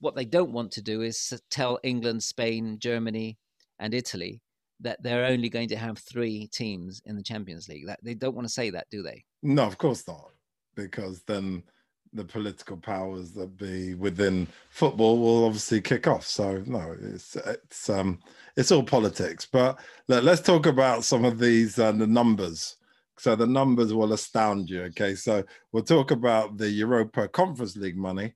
what 0.00 0.14
they 0.14 0.24
don't 0.24 0.52
want 0.52 0.72
to 0.72 0.82
do 0.82 1.02
is 1.02 1.40
tell 1.50 1.78
England, 1.82 2.22
Spain, 2.22 2.78
Germany, 2.78 3.38
and 3.78 3.94
Italy 3.94 4.42
that 4.80 5.02
they're 5.02 5.24
only 5.24 5.48
going 5.48 5.68
to 5.68 5.76
have 5.76 5.98
three 5.98 6.46
teams 6.52 7.02
in 7.04 7.16
the 7.16 7.22
Champions 7.22 7.68
League. 7.68 7.86
That 7.86 7.98
they 8.02 8.14
don't 8.14 8.34
want 8.34 8.46
to 8.46 8.52
say 8.52 8.70
that, 8.70 8.86
do 8.90 9.02
they? 9.02 9.24
No, 9.42 9.64
of 9.66 9.78
course 9.78 10.06
not, 10.06 10.30
because 10.76 11.22
then 11.26 11.62
the 12.12 12.24
political 12.24 12.76
powers 12.76 13.32
that 13.32 13.56
be 13.56 13.94
within 13.94 14.46
football 14.70 15.18
will 15.18 15.44
obviously 15.44 15.80
kick 15.80 16.06
off. 16.06 16.26
So 16.26 16.62
no, 16.66 16.96
it's 17.00 17.36
it's 17.36 17.88
um 17.90 18.18
it's 18.56 18.72
all 18.72 18.82
politics. 18.82 19.46
But 19.46 19.78
let, 20.08 20.26
us 20.26 20.40
talk 20.40 20.66
about 20.66 21.04
some 21.04 21.24
of 21.24 21.38
these 21.38 21.78
uh, 21.78 21.92
the 21.92 22.06
numbers 22.06 22.76
So 23.18 23.34
the 23.34 23.46
numbers 23.46 23.92
will 23.92 24.12
astound 24.12 24.70
you. 24.70 24.82
Okay, 24.84 25.14
so 25.14 25.42
we'll 25.72 25.82
talk 25.82 26.10
about 26.12 26.56
the 26.56 26.70
Europa 26.70 27.28
Conference 27.28 27.76
League 27.76 27.96
money, 27.96 28.34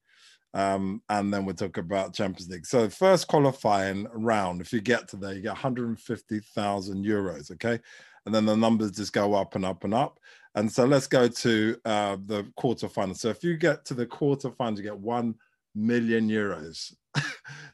um, 0.55 1.02
and 1.09 1.33
then 1.33 1.45
we'll 1.45 1.55
talk 1.55 1.79
about 1.79 2.14
Champions 2.14 2.50
League. 2.50 2.67
So 2.67 2.88
first 2.88 3.29
qualifying 3.29 4.07
round, 4.12 4.61
if 4.61 4.73
you 4.73 4.81
get 4.81 5.09
to 5.09 5.17
there, 5.17 5.35
you 5.35 5.43
get 5.43 5.52
150,000 5.52 7.05
euros. 7.05 7.52
Okay, 7.52 7.79
and 8.26 8.35
then 8.35 8.45
the 8.45 8.57
numbers 8.57 8.91
just 8.91 9.12
go 9.12 9.35
up 9.35 9.55
and 9.55 9.64
up 9.64 9.85
and 9.85 9.95
up. 9.95 10.19
And 10.54 10.71
so 10.71 10.85
let's 10.85 11.06
go 11.06 11.28
to 11.28 11.76
uh, 11.85 12.16
the 12.26 12.44
quarterfinals. 12.59 13.18
So 13.18 13.28
if 13.28 13.42
you 13.42 13.56
get 13.56 13.85
to 13.87 13.94
the 13.94 14.06
quarterfinals, 14.06 14.76
you 14.76 14.82
get 14.82 14.99
one 14.99 15.35
million 15.75 16.28
euros. 16.28 16.94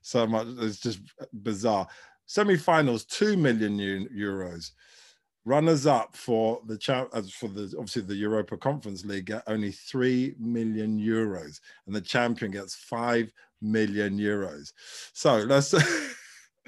so 0.00 0.26
much, 0.26 0.46
it's 0.58 0.78
just 0.78 1.00
bizarre. 1.42 1.86
Semi-finals, 2.26 3.04
two 3.04 3.36
million 3.36 3.78
euros. 3.78 4.72
Runners 5.44 5.86
up 5.86 6.14
for 6.14 6.60
the 6.66 6.76
champ 6.76 7.10
for 7.32 7.48
the 7.48 7.74
obviously 7.78 8.02
the 8.02 8.14
Europa 8.14 8.56
Conference 8.56 9.04
League 9.06 9.26
get 9.26 9.42
only 9.46 9.72
three 9.72 10.34
million 10.38 11.00
euros, 11.00 11.60
and 11.86 11.96
the 11.96 12.02
champion 12.02 12.50
gets 12.50 12.74
five 12.74 13.32
million 13.62 14.18
euros. 14.18 14.72
So 15.14 15.38
let's 15.38 15.72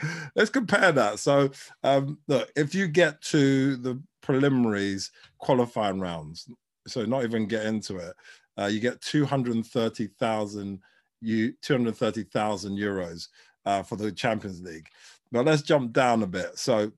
let's 0.36 0.50
compare 0.50 0.92
that. 0.92 1.18
So 1.18 1.50
um, 1.82 2.18
look, 2.28 2.50
if 2.56 2.74
you 2.74 2.88
get 2.88 3.20
to 3.22 3.76
the 3.76 4.00
preliminaries 4.22 5.10
qualifying 5.38 6.00
rounds, 6.00 6.48
so 6.86 7.04
not 7.04 7.24
even 7.24 7.46
get 7.46 7.66
into 7.66 7.96
it, 7.96 8.14
uh, 8.58 8.66
you 8.66 8.80
get 8.80 9.00
two 9.00 9.24
hundred 9.24 9.64
thirty 9.66 10.08
thousand 10.18 10.80
you 11.20 11.52
two 11.62 11.74
hundred 11.74 11.96
thirty 11.96 12.24
thousand 12.24 12.76
euros 12.76 13.28
uh, 13.66 13.82
for 13.82 13.96
the 13.96 14.12
Champions 14.12 14.62
League. 14.62 14.88
Now 15.32 15.42
let's 15.42 15.62
jump 15.62 15.92
down 15.92 16.22
a 16.22 16.26
bit. 16.26 16.58
So 16.58 16.92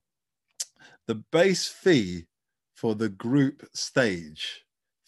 the 1.07 1.15
base 1.15 1.67
fee 1.67 2.25
for 2.73 2.95
the 2.95 3.09
group 3.09 3.67
stage 3.73 4.65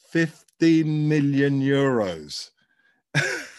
15 0.09 1.09
million 1.09 1.61
euros 1.61 2.51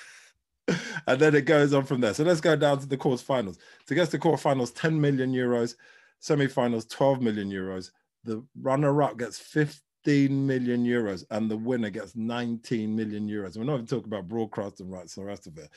and 1.07 1.21
then 1.21 1.35
it 1.35 1.43
goes 1.43 1.73
on 1.73 1.85
from 1.85 2.01
there 2.01 2.15
so 2.15 2.25
let's 2.25 2.41
go 2.41 2.57
down 2.57 2.79
to 2.79 2.87
the 2.87 2.97
quarterfinals 2.97 3.59
to 3.87 3.95
get 3.95 4.07
to 4.07 4.13
the 4.13 4.19
quarterfinals 4.19 4.75
10 4.75 5.01
million 5.01 5.33
euros 5.33 5.77
semi-finals 6.21 6.87
12 6.87 7.21
million 7.21 7.51
euros 7.51 7.91
the 8.25 8.45
runner-up 8.61 9.17
gets 9.19 9.39
15 9.39 10.47
million 10.47 10.85
euros 10.85 11.25
and 11.31 11.51
the 11.51 11.57
winner 11.57 11.91
gets 11.91 12.17
19 12.17 12.95
million 12.95 13.29
euros 13.29 13.57
we're 13.57 13.65
not 13.65 13.75
even 13.75 13.87
talking 13.87 14.13
about 14.13 14.29
broadcasting 14.29 14.91
rights 14.91 15.17
and 15.17 15.25
the 15.25 15.29
rest 15.29 15.47
of 15.47 15.57
it 15.59 15.71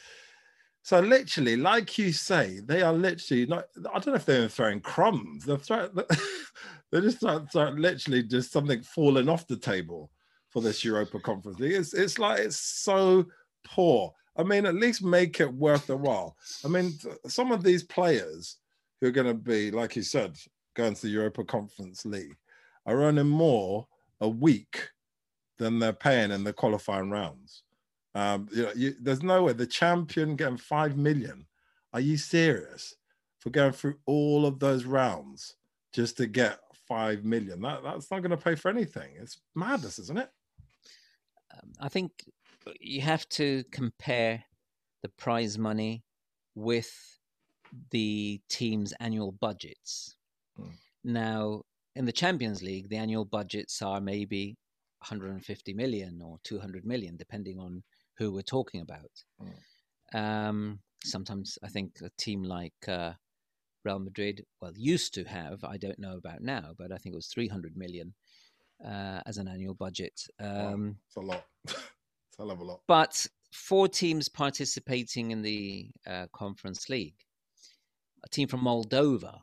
so 0.82 1.00
literally, 1.02 1.58
like 1.58 1.98
you 1.98 2.12
say, 2.12 2.62
they 2.66 2.82
are 2.82 2.94
literally 2.94 3.46
not. 3.46 3.66
I 3.94 4.00
don't 4.00 4.08
know 4.08 4.14
if 4.14 4.26
they're 4.26 4.48
throwing 4.48 4.80
crumbs. 4.80 5.46
They're 5.46 5.58
throwing. 5.58 5.92
They're 6.92 7.02
just 7.02 7.18
start, 7.18 7.54
literally 7.78 8.24
just 8.24 8.52
something 8.52 8.82
falling 8.82 9.30
off 9.30 9.46
the 9.46 9.58
table 9.58 10.10
for 10.50 10.64
this 10.64 10.84
Europa 10.84 11.20
Conference 11.20 11.60
League. 11.60 11.74
It's 11.74 11.94
it's 11.94 12.18
like 12.18 12.40
it's 12.40 12.60
so 12.60 13.28
poor. 13.64 14.12
I 14.40 14.44
mean, 14.44 14.66
at 14.66 14.76
least 14.76 15.04
make 15.04 15.42
it 15.42 15.54
worth 15.54 15.88
the 15.88 15.98
while. 15.98 16.38
I 16.64 16.70
mean, 16.70 16.94
some 17.28 17.52
of 17.52 17.62
these 17.62 17.84
players 17.84 18.56
who 19.00 19.08
are 19.08 19.12
going 19.12 19.28
to 19.28 19.34
be, 19.34 19.70
like 19.70 19.98
you 19.98 20.02
said, 20.02 20.38
going 20.76 20.96
to 20.96 21.02
the 21.02 21.10
Europa 21.10 21.44
Conference 21.44 22.06
League 22.06 22.38
are 22.86 23.02
earning 23.02 23.28
more 23.28 23.86
a 24.22 24.30
week 24.30 24.92
than 25.58 25.78
they're 25.78 25.92
paying 25.92 26.32
in 26.32 26.46
the 26.46 26.54
qualifying 26.54 27.10
rounds. 27.10 27.64
Um, 28.16 28.48
you 28.54 28.64
know, 28.64 28.72
you, 28.76 28.96
there's 29.02 29.22
no 29.22 29.44
way 29.44 29.54
the 29.54 29.68
champion 29.68 30.38
getting 30.38 30.56
five 30.56 30.96
million. 30.96 31.46
Are 31.92 32.00
you 32.00 32.16
serious 32.16 32.96
for 33.40 33.50
going 33.50 33.74
through 33.74 33.98
all 34.06 34.46
of 34.46 34.60
those 34.60 34.86
rounds 34.86 35.56
just 35.94 36.16
to 36.16 36.28
get 36.28 36.60
five 36.88 37.26
million? 37.26 37.62
That 37.62 37.84
that's 37.84 38.10
not 38.10 38.22
going 38.22 38.32
to 38.32 38.38
pay 38.38 38.56
for 38.56 38.70
anything. 38.70 39.12
It's 39.20 39.42
madness, 39.54 40.00
isn't 40.00 40.18
it? 40.18 40.30
I 41.82 41.90
think 41.90 42.12
you 42.80 43.02
have 43.02 43.28
to 43.30 43.64
compare 43.72 44.44
the 45.02 45.10
prize 45.10 45.58
money 45.58 46.04
with 46.56 47.20
the 47.92 48.42
team's 48.50 48.94
annual 49.00 49.32
budgets. 49.32 50.16
Hmm. 50.58 50.70
Now, 51.04 51.64
in 51.96 52.06
the 52.06 52.12
Champions 52.12 52.62
League, 52.62 52.90
the 52.90 52.98
annual 52.98 53.26
budgets 53.26 53.82
are 53.82 54.02
maybe 54.02 54.58
150 55.00 55.74
million 55.74 56.22
or 56.22 56.38
200 56.44 56.86
million, 56.86 57.16
depending 57.18 57.60
on 57.60 57.84
who 58.18 58.32
we're 58.32 58.42
talking 58.42 58.82
about. 58.82 59.12
Mm. 59.42 60.20
Um, 60.20 60.80
sometimes 61.04 61.58
I 61.64 61.70
think 61.70 62.00
a 62.04 62.10
team 62.18 62.44
like 62.44 62.88
uh, 62.88 63.14
Real 63.86 64.00
Madrid, 64.00 64.46
well, 64.62 64.74
used 64.76 65.14
to 65.16 65.24
have, 65.24 65.64
I 65.64 65.78
don't 65.78 66.00
know 66.00 66.18
about 66.18 66.42
now, 66.42 66.74
but 66.78 66.92
I 66.92 66.98
think 66.98 67.14
it 67.14 67.16
was 67.16 67.28
300 67.28 67.78
million 67.78 68.14
uh, 68.86 69.22
as 69.26 69.38
an 69.38 69.48
annual 69.48 69.74
budget. 69.74 70.22
Um, 70.40 70.98
it's 71.08 71.16
a 71.16 71.22
lot. 71.22 71.46
hell 72.40 72.52
of 72.52 72.60
a 72.60 72.64
lot. 72.64 72.82
But 72.88 73.28
four 73.52 73.88
teams 73.88 74.30
participating 74.30 75.32
in 75.32 75.42
the 75.42 75.92
uh, 76.08 76.26
Conference 76.34 76.90
League. 76.90 77.16
A 78.26 78.30
team 78.30 78.48
from 78.48 78.62
Moldova, 78.62 79.40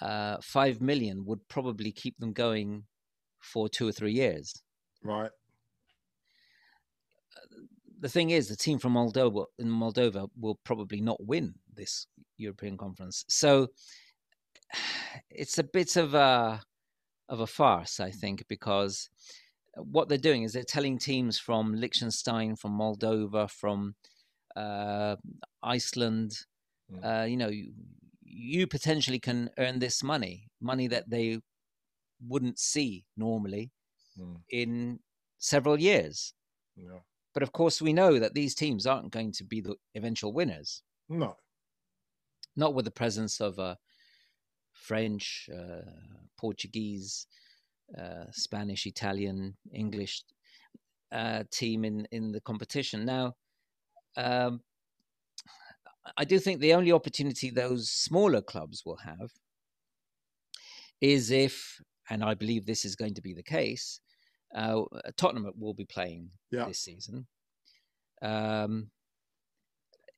uh, 0.00 0.36
five 0.42 0.80
million 0.80 1.24
would 1.24 1.48
probably 1.48 1.90
keep 1.90 2.18
them 2.18 2.32
going 2.32 2.84
for 3.40 3.68
two 3.68 3.88
or 3.88 3.92
three 3.92 4.12
years. 4.12 4.62
Right 5.02 5.30
the 8.04 8.10
thing 8.10 8.30
is, 8.30 8.48
the 8.48 8.56
team 8.56 8.78
from 8.78 8.92
Moldova 8.92 9.46
in 9.58 9.66
Moldova 9.66 10.28
will 10.38 10.58
probably 10.62 11.00
not 11.00 11.24
win 11.24 11.54
this 11.74 12.06
European 12.36 12.76
conference. 12.76 13.24
So 13.28 13.68
it's 15.30 15.56
a 15.56 15.64
bit 15.64 15.96
of 15.96 16.12
a 16.12 16.60
of 17.30 17.40
a 17.40 17.46
farce, 17.46 18.00
I 18.00 18.10
think, 18.10 18.44
because 18.46 19.08
what 19.76 20.08
they're 20.08 20.18
doing 20.18 20.42
is 20.42 20.52
they're 20.52 20.62
telling 20.62 20.98
teams 20.98 21.38
from 21.38 21.74
Liechtenstein, 21.74 22.56
from 22.56 22.78
Moldova, 22.78 23.50
from 23.50 23.94
uh, 24.56 25.16
Iceland, 25.62 26.38
mm. 26.92 27.04
uh, 27.04 27.24
you 27.24 27.36
know, 27.36 27.48
you, 27.48 27.72
you, 28.22 28.66
potentially 28.66 29.18
can 29.18 29.50
earn 29.58 29.78
this 29.78 30.02
money, 30.02 30.48
money 30.60 30.86
that 30.88 31.10
they 31.10 31.40
wouldn't 32.26 32.58
see 32.58 33.04
normally 33.16 33.72
mm. 34.18 34.36
in 34.50 35.00
several 35.38 35.78
years. 35.78 36.34
Yeah. 36.76 37.00
But 37.32 37.42
of 37.42 37.52
course, 37.52 37.82
we 37.82 37.92
know 37.92 38.18
that 38.18 38.34
these 38.34 38.54
teams 38.54 38.86
aren't 38.86 39.10
going 39.10 39.32
to 39.32 39.44
be 39.44 39.60
the 39.60 39.74
eventual 39.96 40.32
winners. 40.32 40.82
No. 41.08 41.36
Not 42.56 42.74
with 42.74 42.84
the 42.84 42.92
presence 42.92 43.40
of 43.40 43.58
a 43.58 43.76
French, 44.72 45.48
uh, 45.52 45.90
Portuguese, 46.38 47.26
uh, 47.98 48.24
Spanish, 48.30 48.86
Italian, 48.86 49.56
English 49.72 50.22
uh, 51.12 51.44
team 51.50 51.84
in, 51.84 52.06
in 52.10 52.32
the 52.32 52.40
competition. 52.40 53.04
Now, 53.04 53.34
um, 54.16 54.60
I 56.16 56.24
do 56.24 56.38
think 56.38 56.60
the 56.60 56.74
only 56.74 56.92
opportunity 56.92 57.50
those 57.50 57.90
smaller 57.90 58.42
clubs 58.42 58.82
will 58.84 58.98
have 58.98 59.30
is 61.00 61.30
if, 61.30 61.80
and 62.10 62.22
I 62.22 62.34
believe 62.34 62.66
this 62.66 62.84
is 62.84 62.96
going 62.96 63.14
to 63.14 63.22
be 63.22 63.34
the 63.34 63.42
case, 63.42 64.00
uh, 64.54 64.82
Tottenham 65.16 65.50
will 65.58 65.74
be 65.74 65.84
playing 65.86 66.30
yeah. 66.50 66.66
this 66.66 66.80
season. 66.80 67.26
Um, 68.22 68.90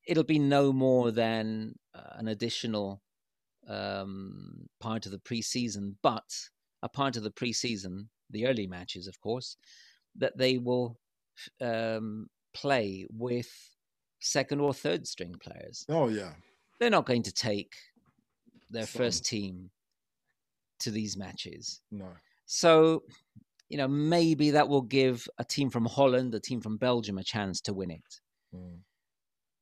it'll 0.06 0.24
be 0.24 0.38
no 0.38 0.72
more 0.72 1.10
than 1.10 1.74
uh, 1.94 2.14
an 2.16 2.28
additional 2.28 3.02
um, 3.68 4.68
part 4.80 5.06
of 5.06 5.12
the 5.12 5.18
preseason, 5.18 5.94
but 6.02 6.24
a 6.86 6.88
part 6.88 7.16
of 7.16 7.22
the 7.24 7.30
preseason, 7.30 8.06
the 8.30 8.46
early 8.46 8.66
matches, 8.66 9.06
of 9.06 9.20
course, 9.20 9.56
that 10.16 10.38
they 10.38 10.56
will 10.56 10.96
um, 11.60 12.28
play 12.54 13.06
with 13.10 13.50
second 14.20 14.60
or 14.60 14.72
third 14.72 15.06
string 15.06 15.34
players. 15.40 15.84
Oh 15.88 16.08
yeah, 16.08 16.32
they're 16.78 16.96
not 16.98 17.06
going 17.06 17.24
to 17.24 17.32
take 17.32 17.74
their 18.70 18.86
first 18.86 19.26
team 19.26 19.70
to 20.80 20.90
these 20.90 21.16
matches. 21.16 21.82
No. 21.90 22.08
So 22.46 23.02
you 23.68 23.78
know, 23.78 23.88
maybe 23.88 24.52
that 24.52 24.68
will 24.68 24.82
give 24.82 25.26
a 25.38 25.44
team 25.44 25.70
from 25.70 25.86
Holland, 25.86 26.34
a 26.34 26.40
team 26.40 26.60
from 26.60 26.76
Belgium, 26.76 27.18
a 27.18 27.24
chance 27.24 27.60
to 27.62 27.74
win 27.74 27.90
it. 27.90 28.20
Mm. 28.54 28.78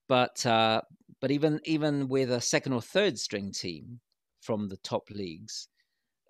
But 0.09 0.45
uh, 0.45 0.83
but 1.21 1.31
even 1.31 1.61
even 1.65 2.09
with 2.09 2.31
a 2.31 2.41
second 2.41 2.75
or 2.75 2.83
third 2.83 3.19
string 3.19 3.51
team 3.51 4.01
from 4.43 4.69
the 4.69 4.77
top 4.79 5.09
leagues, 5.11 5.69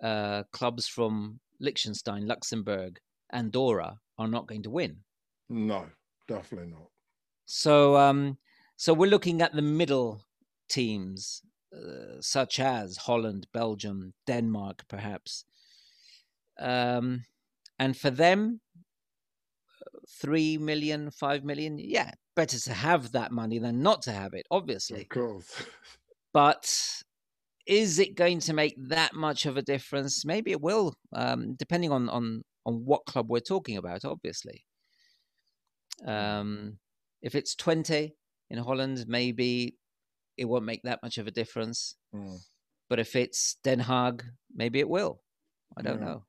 uh, 0.02 0.44
clubs 0.52 0.86
from 0.86 1.40
Liechtenstein, 1.60 2.26
Luxembourg, 2.26 2.98
Andorra 3.32 3.98
are 4.18 4.28
not 4.28 4.46
going 4.46 4.62
to 4.62 4.70
win. 4.70 4.98
No, 5.48 5.86
definitely 6.28 6.70
not. 6.70 6.88
So 7.46 7.96
um, 7.96 8.38
so 8.76 8.94
we're 8.94 9.10
looking 9.10 9.42
at 9.42 9.54
the 9.54 9.62
middle 9.62 10.24
teams, 10.68 11.42
uh, 11.74 12.20
such 12.20 12.58
as 12.60 12.96
Holland, 12.96 13.46
Belgium, 13.52 14.14
Denmark, 14.26 14.84
perhaps. 14.88 15.44
Um, 16.58 17.24
and 17.78 17.96
for 17.96 18.10
them, 18.10 18.60
three 20.08 20.58
million, 20.58 21.10
five 21.10 21.44
million, 21.44 21.78
yeah, 21.78 22.12
better 22.36 22.58
to 22.58 22.72
have 22.72 23.12
that 23.12 23.32
money 23.32 23.58
than 23.58 23.82
not 23.82 24.02
to 24.02 24.12
have 24.12 24.34
it, 24.34 24.46
obviously. 24.50 25.02
Of 25.02 25.08
course. 25.08 25.66
but 26.32 27.02
is 27.66 27.98
it 27.98 28.14
going 28.14 28.40
to 28.40 28.52
make 28.52 28.74
that 28.88 29.14
much 29.14 29.46
of 29.46 29.56
a 29.56 29.62
difference? 29.62 30.24
Maybe 30.24 30.50
it 30.50 30.60
will, 30.60 30.94
um, 31.12 31.54
depending 31.54 31.92
on 31.92 32.08
on 32.08 32.42
on 32.66 32.84
what 32.84 33.04
club 33.06 33.30
we're 33.30 33.40
talking 33.40 33.76
about. 33.76 34.04
Obviously, 34.04 34.64
hmm. 36.02 36.08
um, 36.08 36.78
if 37.22 37.34
it's 37.34 37.54
Twente 37.54 38.12
in 38.50 38.58
Holland, 38.58 39.04
maybe 39.08 39.76
it 40.36 40.44
won't 40.44 40.64
make 40.64 40.82
that 40.82 41.02
much 41.02 41.18
of 41.18 41.26
a 41.26 41.30
difference. 41.30 41.96
Mm. 42.14 42.38
But 42.90 42.98
if 42.98 43.16
it's 43.16 43.56
Den 43.64 43.80
Haag, 43.80 44.22
maybe 44.54 44.80
it 44.80 44.88
will. 44.88 45.20
I 45.76 45.82
don't 45.82 46.00
yeah. 46.00 46.04
know. 46.04 46.24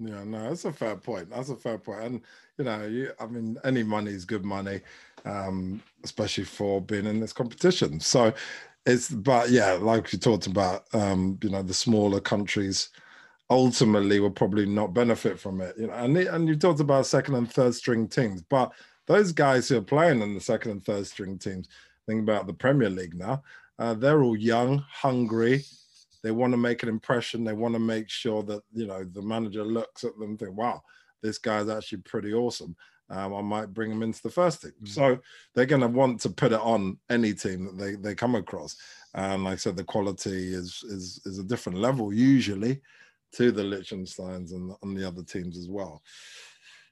Yeah, 0.00 0.24
no, 0.24 0.48
that's 0.48 0.64
a 0.64 0.72
fair 0.72 0.96
point. 0.96 1.30
That's 1.30 1.48
a 1.48 1.56
fair 1.56 1.76
point. 1.76 2.00
And 2.02 2.20
you 2.56 2.64
know, 2.64 2.86
you, 2.86 3.10
I 3.18 3.26
mean, 3.26 3.58
any 3.64 3.82
money 3.82 4.12
is 4.12 4.24
good 4.24 4.44
money, 4.44 4.80
um, 5.24 5.82
especially 6.04 6.44
for 6.44 6.80
being 6.80 7.06
in 7.06 7.18
this 7.18 7.32
competition. 7.32 7.98
So 7.98 8.32
it's, 8.88 9.10
but 9.10 9.50
yeah, 9.50 9.72
like 9.72 10.12
you 10.12 10.18
talked 10.18 10.46
about, 10.46 10.84
um, 10.94 11.38
you 11.42 11.50
know, 11.50 11.62
the 11.62 11.74
smaller 11.74 12.20
countries 12.20 12.90
ultimately 13.50 14.20
will 14.20 14.30
probably 14.30 14.66
not 14.66 14.94
benefit 14.94 15.38
from 15.38 15.60
it. 15.60 15.76
You 15.78 15.86
know, 15.86 15.94
and 15.94 16.16
and 16.16 16.48
you 16.48 16.56
talked 16.56 16.80
about 16.80 17.06
second 17.06 17.34
and 17.34 17.50
third 17.50 17.74
string 17.74 18.08
teams, 18.08 18.42
but 18.42 18.72
those 19.06 19.32
guys 19.32 19.68
who 19.68 19.78
are 19.78 19.82
playing 19.82 20.20
in 20.22 20.34
the 20.34 20.40
second 20.40 20.72
and 20.72 20.84
third 20.84 21.06
string 21.06 21.38
teams, 21.38 21.68
think 22.06 22.22
about 22.22 22.46
the 22.46 22.52
Premier 22.52 22.90
League 22.90 23.14
now, 23.14 23.42
uh, 23.78 23.94
they're 23.94 24.22
all 24.22 24.36
young, 24.36 24.84
hungry 24.90 25.64
they 26.22 26.30
want 26.30 26.52
to 26.52 26.56
make 26.56 26.82
an 26.82 26.88
impression. 26.88 27.44
They 27.44 27.52
want 27.52 27.74
to 27.74 27.78
make 27.78 28.08
sure 28.08 28.42
that 28.44 28.62
you 28.72 28.86
know 28.86 29.04
the 29.04 29.22
manager 29.22 29.64
looks 29.64 30.04
at 30.04 30.14
them 30.14 30.30
and 30.30 30.38
think, 30.38 30.56
"Wow, 30.56 30.82
this 31.22 31.38
guy's 31.38 31.68
actually 31.68 31.98
pretty 31.98 32.32
awesome." 32.32 32.76
Um, 33.10 33.34
I 33.34 33.40
might 33.40 33.72
bring 33.72 33.90
them 33.90 34.02
into 34.02 34.22
the 34.22 34.30
first 34.30 34.62
team. 34.62 34.72
Mm-hmm. 34.72 34.86
So 34.86 35.18
they're 35.54 35.66
going 35.66 35.80
to 35.82 35.88
want 35.88 36.20
to 36.20 36.30
put 36.30 36.52
it 36.52 36.60
on 36.60 36.98
any 37.08 37.32
team 37.32 37.64
that 37.64 37.78
they, 37.78 37.94
they 37.94 38.14
come 38.14 38.34
across. 38.34 38.76
And 39.14 39.44
like 39.44 39.54
I 39.54 39.56
said, 39.56 39.76
the 39.76 39.84
quality 39.84 40.52
is 40.54 40.84
is 40.86 41.20
is 41.24 41.38
a 41.38 41.44
different 41.44 41.78
level 41.78 42.12
usually 42.12 42.80
to 43.32 43.50
the 43.50 43.62
Liechtensteins 43.62 44.52
and, 44.52 44.72
and 44.82 44.96
the 44.96 45.06
other 45.06 45.22
teams 45.22 45.58
as 45.58 45.68
well. 45.68 46.02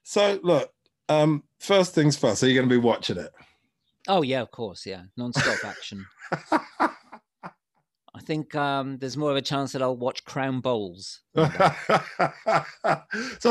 So 0.03 0.39
look, 0.43 0.71
um, 1.09 1.43
first 1.59 1.93
things 1.93 2.17
first. 2.17 2.43
Are 2.43 2.47
you 2.47 2.55
going 2.55 2.69
to 2.69 2.75
be 2.75 2.81
watching 2.81 3.17
it? 3.17 3.31
Oh 4.07 4.21
yeah, 4.21 4.41
of 4.41 4.51
course, 4.51 4.85
yeah, 4.85 5.03
non-stop 5.17 5.65
action. 5.65 6.05
I 8.17 8.21
think 8.21 8.55
um, 8.55 8.97
there's 8.97 9.15
more 9.15 9.29
of 9.29 9.37
a 9.37 9.43
chance 9.43 9.73
that 9.73 9.83
I'll 9.83 9.95
watch 9.95 10.25
Crown 10.25 10.59
Bowls. 10.59 11.21
so 11.35 11.43
on 11.45 11.51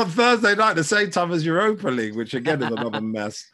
Thursday 0.09 0.55
night, 0.55 0.73
the 0.73 0.83
same 0.83 1.09
time 1.09 1.31
as 1.31 1.45
Europa 1.45 1.87
League, 1.87 2.17
which 2.17 2.33
again 2.33 2.61
is 2.61 2.71
another 2.71 2.99
mess. 3.01 3.45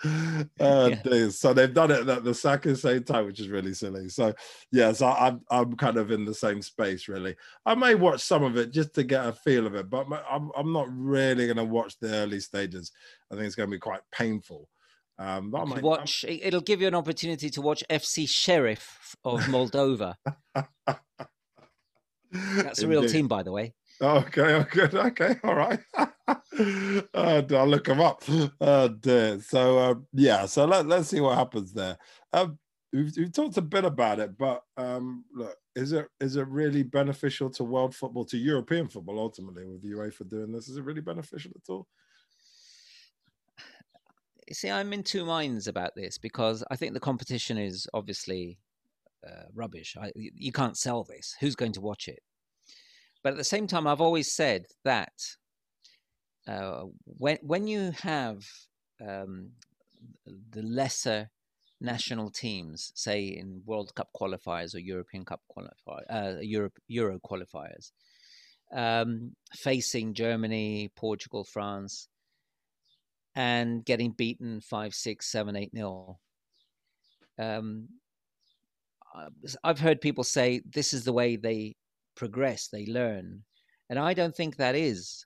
Uh, 0.59 0.89
yeah. 1.05 1.29
So 1.29 1.53
they've 1.53 1.73
done 1.73 1.91
it 1.91 2.09
at 2.09 2.23
the 2.23 2.33
second 2.33 2.77
same 2.77 3.03
time, 3.03 3.27
which 3.27 3.39
is 3.39 3.49
really 3.49 3.75
silly. 3.75 4.09
So 4.09 4.33
yeah, 4.71 4.91
so 4.91 5.07
I'm 5.07 5.41
I'm 5.51 5.75
kind 5.75 5.97
of 5.97 6.09
in 6.09 6.25
the 6.25 6.33
same 6.33 6.63
space 6.63 7.07
really. 7.07 7.35
I 7.63 7.75
may 7.75 7.93
watch 7.93 8.21
some 8.21 8.41
of 8.41 8.57
it 8.57 8.71
just 8.71 8.95
to 8.95 9.03
get 9.03 9.27
a 9.27 9.33
feel 9.33 9.67
of 9.67 9.75
it, 9.75 9.91
but 9.91 10.07
I'm 10.27 10.49
I'm 10.57 10.73
not 10.73 10.87
really 10.89 11.45
going 11.45 11.57
to 11.57 11.63
watch 11.63 11.99
the 11.99 12.09
early 12.09 12.39
stages. 12.39 12.91
I 13.31 13.35
think 13.35 13.45
it's 13.45 13.55
going 13.55 13.69
to 13.69 13.75
be 13.75 13.79
quite 13.79 14.01
painful. 14.11 14.67
Um, 15.19 15.51
might, 15.51 15.81
watch. 15.81 16.25
I'm... 16.27 16.39
It'll 16.41 16.61
give 16.61 16.81
you 16.81 16.87
an 16.87 16.95
opportunity 16.95 17.49
to 17.51 17.61
watch 17.61 17.83
FC 17.89 18.27
Sheriff 18.27 19.15
of 19.23 19.41
Moldova. 19.41 20.15
That's 22.31 22.81
a 22.81 22.87
real 22.87 23.05
team, 23.05 23.27
by 23.27 23.43
the 23.43 23.51
way. 23.51 23.73
Okay, 24.01 24.41
okay, 24.41 24.97
okay, 24.97 25.35
all 25.43 25.55
right. 25.55 25.79
uh, 25.97 27.41
I'll 27.51 27.67
look 27.67 27.85
them 27.85 28.01
up. 28.01 28.23
Oh 28.59 28.87
dear. 28.87 29.39
So 29.41 29.77
uh, 29.77 29.95
yeah, 30.13 30.45
so 30.45 30.65
let, 30.65 30.87
let's 30.87 31.09
see 31.09 31.21
what 31.21 31.37
happens 31.37 31.73
there. 31.73 31.97
Um, 32.31 32.57
we've, 32.91 33.13
we've 33.17 33.31
talked 33.31 33.57
a 33.57 33.61
bit 33.61 33.85
about 33.85 34.19
it, 34.19 34.37
but 34.37 34.63
um, 34.77 35.25
look, 35.33 35.55
is 35.75 35.91
it 35.91 36.07
is 36.19 36.35
it 36.35 36.47
really 36.47 36.83
beneficial 36.83 37.49
to 37.51 37.63
world 37.63 37.95
football, 37.95 38.25
to 38.25 38.37
European 38.37 38.87
football 38.87 39.19
ultimately, 39.19 39.65
with 39.65 39.83
UEFA 39.83 40.27
doing 40.27 40.51
this? 40.51 40.67
Is 40.69 40.77
it 40.77 40.83
really 40.83 41.01
beneficial 41.01 41.51
at 41.55 41.71
all? 41.71 41.87
See, 44.51 44.69
I'm 44.69 44.93
in 44.93 45.03
two 45.03 45.25
minds 45.25 45.67
about 45.67 45.91
this 45.95 46.17
because 46.17 46.63
I 46.69 46.75
think 46.75 46.93
the 46.93 46.99
competition 46.99 47.57
is 47.57 47.87
obviously 47.93 48.57
uh, 49.25 49.43
rubbish. 49.53 49.95
I, 49.99 50.11
you 50.15 50.51
can't 50.51 50.77
sell 50.77 51.03
this. 51.03 51.35
Who's 51.39 51.55
going 51.55 51.73
to 51.73 51.81
watch 51.81 52.07
it? 52.07 52.19
But 53.23 53.31
at 53.31 53.37
the 53.37 53.43
same 53.43 53.67
time, 53.67 53.87
I've 53.87 54.01
always 54.01 54.31
said 54.31 54.65
that 54.83 55.13
uh, 56.47 56.83
when 57.05 57.37
when 57.41 57.67
you 57.67 57.91
have 58.01 58.45
um, 59.01 59.51
the 60.51 60.61
lesser 60.61 61.29
national 61.79 62.29
teams, 62.31 62.91
say 62.95 63.23
in 63.23 63.61
World 63.65 63.93
Cup 63.95 64.09
qualifiers 64.19 64.75
or 64.75 64.79
European 64.79 65.25
Cup 65.25 65.41
qualifiers, 65.55 66.03
uh, 66.09 66.39
Europe, 66.41 66.77
Euro 66.87 67.19
qualifiers, 67.19 67.91
um, 68.73 69.35
facing 69.53 70.13
Germany, 70.13 70.91
Portugal, 70.95 71.43
France, 71.43 72.07
and 73.35 73.83
getting 73.85 74.11
beaten 74.11 74.61
five, 74.61 74.93
six, 74.93 75.31
seven, 75.31 75.55
eight 75.55 75.73
nil. 75.73 76.19
Um, 77.39 77.89
I've 79.63 79.79
heard 79.79 80.01
people 80.01 80.23
say 80.23 80.61
this 80.65 80.93
is 80.93 81.03
the 81.03 81.13
way 81.13 81.35
they 81.35 81.75
progress, 82.15 82.67
they 82.67 82.85
learn, 82.85 83.43
and 83.89 83.99
I 83.99 84.13
don't 84.13 84.35
think 84.35 84.55
that 84.55 84.75
is 84.75 85.25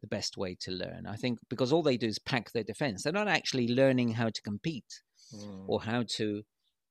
the 0.00 0.06
best 0.06 0.36
way 0.36 0.56
to 0.60 0.70
learn. 0.70 1.06
I 1.06 1.16
think 1.16 1.38
because 1.48 1.72
all 1.72 1.82
they 1.82 1.96
do 1.96 2.06
is 2.06 2.18
pack 2.18 2.50
their 2.52 2.62
defense. 2.62 3.02
They're 3.02 3.12
not 3.12 3.28
actually 3.28 3.68
learning 3.68 4.12
how 4.12 4.28
to 4.30 4.42
compete 4.42 5.02
mm. 5.34 5.64
or 5.66 5.82
how 5.82 6.04
to 6.16 6.42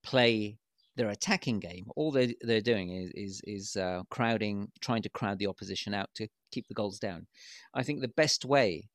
play 0.03 0.57
their 0.95 1.09
attacking 1.09 1.59
game. 1.59 1.85
All 1.95 2.11
they're, 2.11 2.33
they're 2.41 2.61
doing 2.61 2.89
is 2.91 3.11
is, 3.15 3.41
is 3.45 3.75
uh, 3.75 4.03
crowding, 4.09 4.67
trying 4.81 5.01
to 5.03 5.09
crowd 5.09 5.39
the 5.39 5.47
opposition 5.47 5.93
out 5.93 6.09
to 6.15 6.27
keep 6.51 6.67
the 6.67 6.73
goals 6.73 6.99
down. 6.99 7.27
I 7.73 7.83
think 7.83 8.01
the 8.01 8.07
best 8.09 8.45
way 8.45 8.89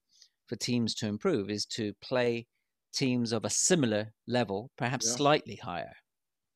for 0.50 0.56
teams 0.56 0.96
to 0.96 1.06
improve 1.06 1.48
is 1.48 1.64
to 1.64 1.94
play 2.02 2.44
teams 2.92 3.32
of 3.32 3.44
a 3.44 3.50
similar 3.50 4.12
level, 4.26 4.68
perhaps 4.76 5.06
yeah. 5.06 5.14
slightly 5.14 5.54
higher, 5.54 5.94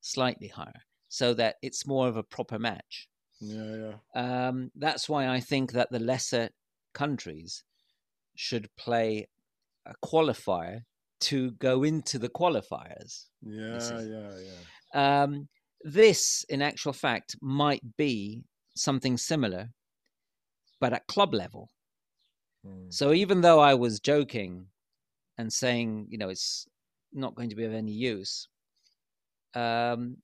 slightly 0.00 0.48
higher, 0.48 0.82
so 1.08 1.32
that 1.32 1.54
it's 1.62 1.86
more 1.86 2.08
of 2.08 2.16
a 2.16 2.24
proper 2.24 2.58
match. 2.58 3.08
Yeah, 3.40 3.92
yeah. 4.16 4.48
Um, 4.48 4.72
that's 4.74 5.08
why 5.08 5.28
I 5.28 5.38
think 5.38 5.72
that 5.72 5.92
the 5.92 6.00
lesser 6.00 6.50
countries 6.92 7.62
should 8.34 8.68
play 8.76 9.28
a 9.86 9.94
qualifier 10.04 10.80
to 11.20 11.52
go 11.52 11.84
into 11.84 12.18
the 12.18 12.28
qualifiers. 12.28 13.26
Yeah, 13.42 14.00
yeah, 14.00 14.30
yeah. 14.48 15.22
Um, 15.22 15.48
this, 15.82 16.44
in 16.48 16.62
actual 16.62 16.92
fact, 16.92 17.36
might 17.40 17.82
be 17.96 18.42
something 18.74 19.16
similar, 19.16 19.68
but 20.80 20.92
at 20.92 21.06
club 21.06 21.32
level. 21.32 21.68
Mm. 22.66 22.92
So 22.92 23.12
even 23.12 23.40
though 23.40 23.60
I 23.60 23.74
was 23.74 24.00
joking 24.00 24.66
and 25.38 25.52
saying, 25.52 26.06
you 26.10 26.18
know, 26.18 26.28
it's 26.28 26.66
not 27.12 27.34
going 27.34 27.50
to 27.50 27.56
be 27.56 27.64
of 27.64 27.72
any 27.72 27.92
use, 27.92 28.48
um, 29.54 30.18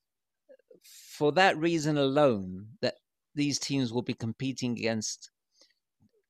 for 0.83 1.33
that 1.33 1.57
reason 1.59 1.99
alone, 1.99 2.67
that 2.81 2.95
these 3.35 3.59
teams 3.59 3.93
will 3.93 4.03
be 4.03 4.15
competing 4.15 4.73
against 4.73 5.31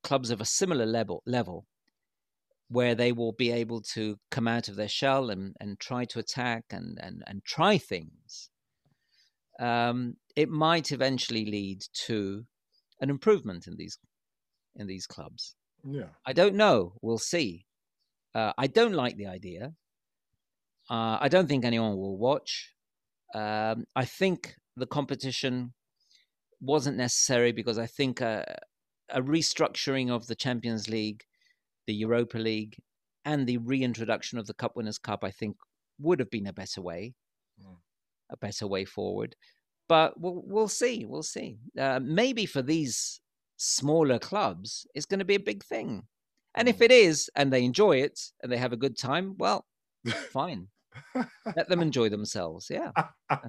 clubs 0.03 0.31
of 0.31 0.40
a 0.40 0.46
similar 0.46 0.87
level 0.87 1.23
level 1.27 1.66
where 2.68 2.94
they 2.94 3.11
will 3.11 3.33
be 3.33 3.51
able 3.51 3.81
to 3.81 4.16
come 4.31 4.46
out 4.46 4.68
of 4.68 4.77
their 4.77 4.88
shell 4.88 5.29
and, 5.29 5.57
and 5.61 5.81
try 5.81 6.05
to 6.05 6.20
attack 6.20 6.64
and, 6.70 6.99
and, 7.03 7.23
and 7.27 7.44
try 7.44 7.77
things, 7.77 8.49
um, 9.59 10.14
it 10.37 10.49
might 10.49 10.92
eventually 10.92 11.44
lead 11.44 11.83
to 11.92 12.44
an 13.01 13.11
improvement 13.11 13.66
in 13.66 13.77
these 13.77 13.99
in 14.77 14.87
these 14.87 15.07
clubs. 15.07 15.57
Yeah. 15.88 16.09
I 16.27 16.33
don't 16.33 16.55
know. 16.55 16.95
We'll 17.03 17.19
see. 17.19 17.66
Uh, 18.35 18.53
I 18.57 18.66
don't 18.66 18.95
like 18.95 19.16
the 19.16 19.27
idea. 19.27 19.73
Uh, 20.88 21.19
I 21.21 21.29
don't 21.29 21.49
think 21.49 21.64
anyone 21.64 21.97
will 21.97 22.19
watch. 22.19 22.75
Um, 23.35 23.85
I 23.95 24.05
think 24.05 24.57
the 24.77 24.87
competition 24.87 25.73
wasn't 26.61 26.97
necessary 26.97 27.53
because 27.53 27.79
I 27.79 27.87
think 27.87 28.21
a, 28.21 28.59
a, 29.09 29.23
restructuring 29.23 30.11
of 30.11 30.27
the 30.27 30.35
Champions 30.35 30.88
League, 30.88 31.23
the 31.87 31.95
Europa 31.95 32.38
League, 32.38 32.77
and 33.25 33.47
the 33.47 33.59
reintroduction 33.59 34.38
of 34.38 34.47
the 34.47 34.55
Cup 34.55 34.77
Winners' 34.77 34.99
Cup, 34.99 35.23
I 35.23 35.31
think, 35.31 35.57
would 36.01 36.19
have 36.19 36.31
been 36.31 36.47
a 36.47 36.53
better 36.53 36.83
way, 36.83 37.14
mm. 37.62 37.77
a 38.31 38.37
better 38.37 38.66
way 38.66 38.85
forward. 38.85 39.37
But 39.88 40.21
we'll, 40.21 40.43
we'll 40.47 40.69
see. 40.69 41.05
We'll 41.05 41.23
see. 41.23 41.59
Uh, 41.79 42.01
maybe 42.03 42.47
for 42.47 42.62
these 42.62 43.21
smaller 43.61 44.18
clubs 44.18 44.87
is 44.94 45.05
going 45.05 45.18
to 45.18 45.25
be 45.25 45.35
a 45.35 45.40
big 45.40 45.62
thing. 45.62 46.03
And 46.55 46.68
if 46.68 46.79
mm. 46.79 46.87
it 46.87 46.90
is, 46.90 47.29
and 47.37 47.53
they 47.53 47.62
enjoy 47.62 47.99
it 47.99 48.18
and 48.42 48.51
they 48.51 48.57
have 48.57 48.73
a 48.73 48.77
good 48.77 48.96
time, 48.99 49.35
well, 49.38 49.66
fine. 50.33 50.68
Let 51.57 51.68
them 51.68 51.83
enjoy 51.83 52.09
themselves. 52.09 52.70
Yeah. 52.70 52.90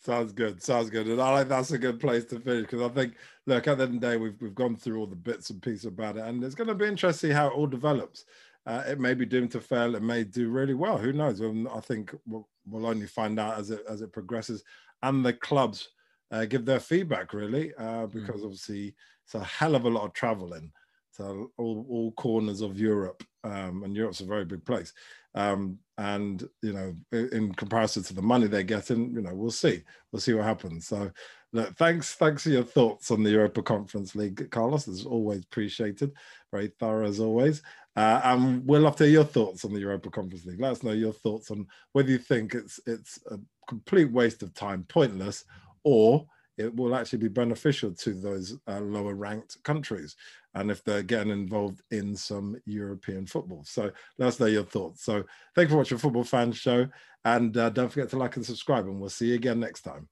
Sounds 0.00 0.32
good. 0.32 0.62
Sounds 0.62 0.90
good. 0.90 1.06
And 1.06 1.20
I 1.20 1.30
like 1.32 1.48
that's 1.48 1.70
a 1.70 1.78
good 1.78 2.00
place 2.00 2.24
to 2.26 2.40
finish 2.40 2.62
because 2.62 2.82
I 2.82 2.88
think, 2.88 3.14
look, 3.46 3.68
at 3.68 3.78
the 3.78 3.84
end 3.84 3.94
of 3.94 4.00
the 4.00 4.06
day, 4.06 4.16
we've 4.16 4.40
we've 4.40 4.54
gone 4.54 4.76
through 4.76 4.98
all 4.98 5.06
the 5.06 5.16
bits 5.16 5.50
and 5.50 5.62
pieces 5.62 5.84
about 5.84 6.16
it, 6.16 6.24
and 6.24 6.42
it's 6.42 6.54
going 6.54 6.68
to 6.68 6.74
be 6.74 6.86
interesting 6.86 7.30
how 7.30 7.48
it 7.48 7.52
all 7.52 7.66
develops. 7.66 8.24
Uh, 8.66 8.82
it 8.86 8.98
may 8.98 9.14
be 9.14 9.26
doomed 9.26 9.50
to 9.52 9.60
fail. 9.60 9.94
It 9.94 10.02
may 10.02 10.24
do 10.24 10.48
really 10.50 10.74
well. 10.74 10.98
Who 10.98 11.12
knows? 11.12 11.40
I 11.42 11.80
think 11.80 12.14
we'll, 12.26 12.48
we'll 12.66 12.86
only 12.86 13.06
find 13.06 13.38
out 13.38 13.58
as 13.58 13.70
it 13.70 13.84
as 13.88 14.00
it 14.00 14.12
progresses, 14.12 14.64
and 15.02 15.24
the 15.24 15.34
clubs 15.34 15.88
uh, 16.30 16.44
give 16.44 16.64
their 16.64 16.80
feedback 16.80 17.32
really, 17.32 17.74
uh, 17.76 18.06
mm. 18.06 18.12
because 18.12 18.42
mm. 18.42 18.44
obviously 18.44 18.94
it's 19.24 19.34
a 19.34 19.44
hell 19.44 19.74
of 19.74 19.84
a 19.84 19.90
lot 19.90 20.04
of 20.04 20.12
traveling. 20.12 20.72
So 21.12 21.50
all, 21.58 21.86
all 21.88 22.12
corners 22.12 22.60
of 22.60 22.78
Europe, 22.78 23.22
um, 23.44 23.82
and 23.82 23.94
Europe's 23.94 24.20
a 24.20 24.24
very 24.24 24.44
big 24.44 24.64
place. 24.64 24.92
Um, 25.34 25.78
and 25.98 26.48
you 26.62 26.72
know, 26.72 26.96
in 27.12 27.52
comparison 27.54 28.02
to 28.04 28.14
the 28.14 28.22
money 28.22 28.46
they're 28.46 28.62
getting, 28.62 29.12
you 29.12 29.20
know, 29.20 29.34
we'll 29.34 29.50
see. 29.50 29.82
We'll 30.10 30.20
see 30.20 30.32
what 30.34 30.44
happens. 30.44 30.86
So, 30.86 31.10
look, 31.52 31.76
thanks, 31.76 32.14
thanks 32.14 32.44
for 32.44 32.50
your 32.50 32.64
thoughts 32.64 33.10
on 33.10 33.22
the 33.22 33.30
Europa 33.30 33.62
Conference 33.62 34.14
League, 34.14 34.50
Carlos. 34.50 34.88
It's 34.88 35.04
always 35.04 35.42
appreciated. 35.44 36.12
Very 36.52 36.68
thorough 36.80 37.06
as 37.06 37.20
always. 37.20 37.62
Uh, 37.96 38.20
and 38.24 38.66
we'll 38.66 38.80
love 38.80 38.96
to 38.96 39.04
hear 39.04 39.12
your 39.12 39.24
thoughts 39.24 39.64
on 39.64 39.74
the 39.74 39.80
Europa 39.80 40.10
Conference 40.10 40.46
League. 40.46 40.60
Let 40.60 40.72
us 40.72 40.82
know 40.82 40.92
your 40.92 41.12
thoughts 41.12 41.50
on 41.50 41.66
whether 41.92 42.10
you 42.10 42.18
think 42.18 42.54
it's 42.54 42.80
it's 42.86 43.18
a 43.30 43.38
complete 43.68 44.10
waste 44.10 44.42
of 44.42 44.54
time, 44.54 44.84
pointless, 44.88 45.44
or 45.84 46.26
it 46.58 46.74
will 46.76 46.94
actually 46.94 47.18
be 47.18 47.28
beneficial 47.28 47.92
to 47.92 48.12
those 48.12 48.56
uh, 48.68 48.80
lower 48.80 49.14
ranked 49.14 49.62
countries 49.62 50.14
and 50.54 50.70
if 50.70 50.84
they're 50.84 51.02
getting 51.02 51.32
involved 51.32 51.80
in 51.90 52.14
some 52.14 52.56
European 52.66 53.24
football. 53.24 53.64
So 53.64 53.90
let 54.18 54.28
us 54.28 54.40
know 54.40 54.46
your 54.46 54.64
thoughts. 54.64 55.02
So 55.04 55.24
thank 55.54 55.68
you 55.68 55.72
for 55.72 55.78
watching 55.78 55.98
Football 55.98 56.24
Fans 56.24 56.58
Show 56.58 56.86
and 57.24 57.56
uh, 57.56 57.70
don't 57.70 57.88
forget 57.88 58.10
to 58.10 58.18
like 58.18 58.36
and 58.36 58.44
subscribe 58.44 58.86
and 58.86 59.00
we'll 59.00 59.08
see 59.08 59.28
you 59.28 59.36
again 59.36 59.60
next 59.60 59.82
time. 59.82 60.08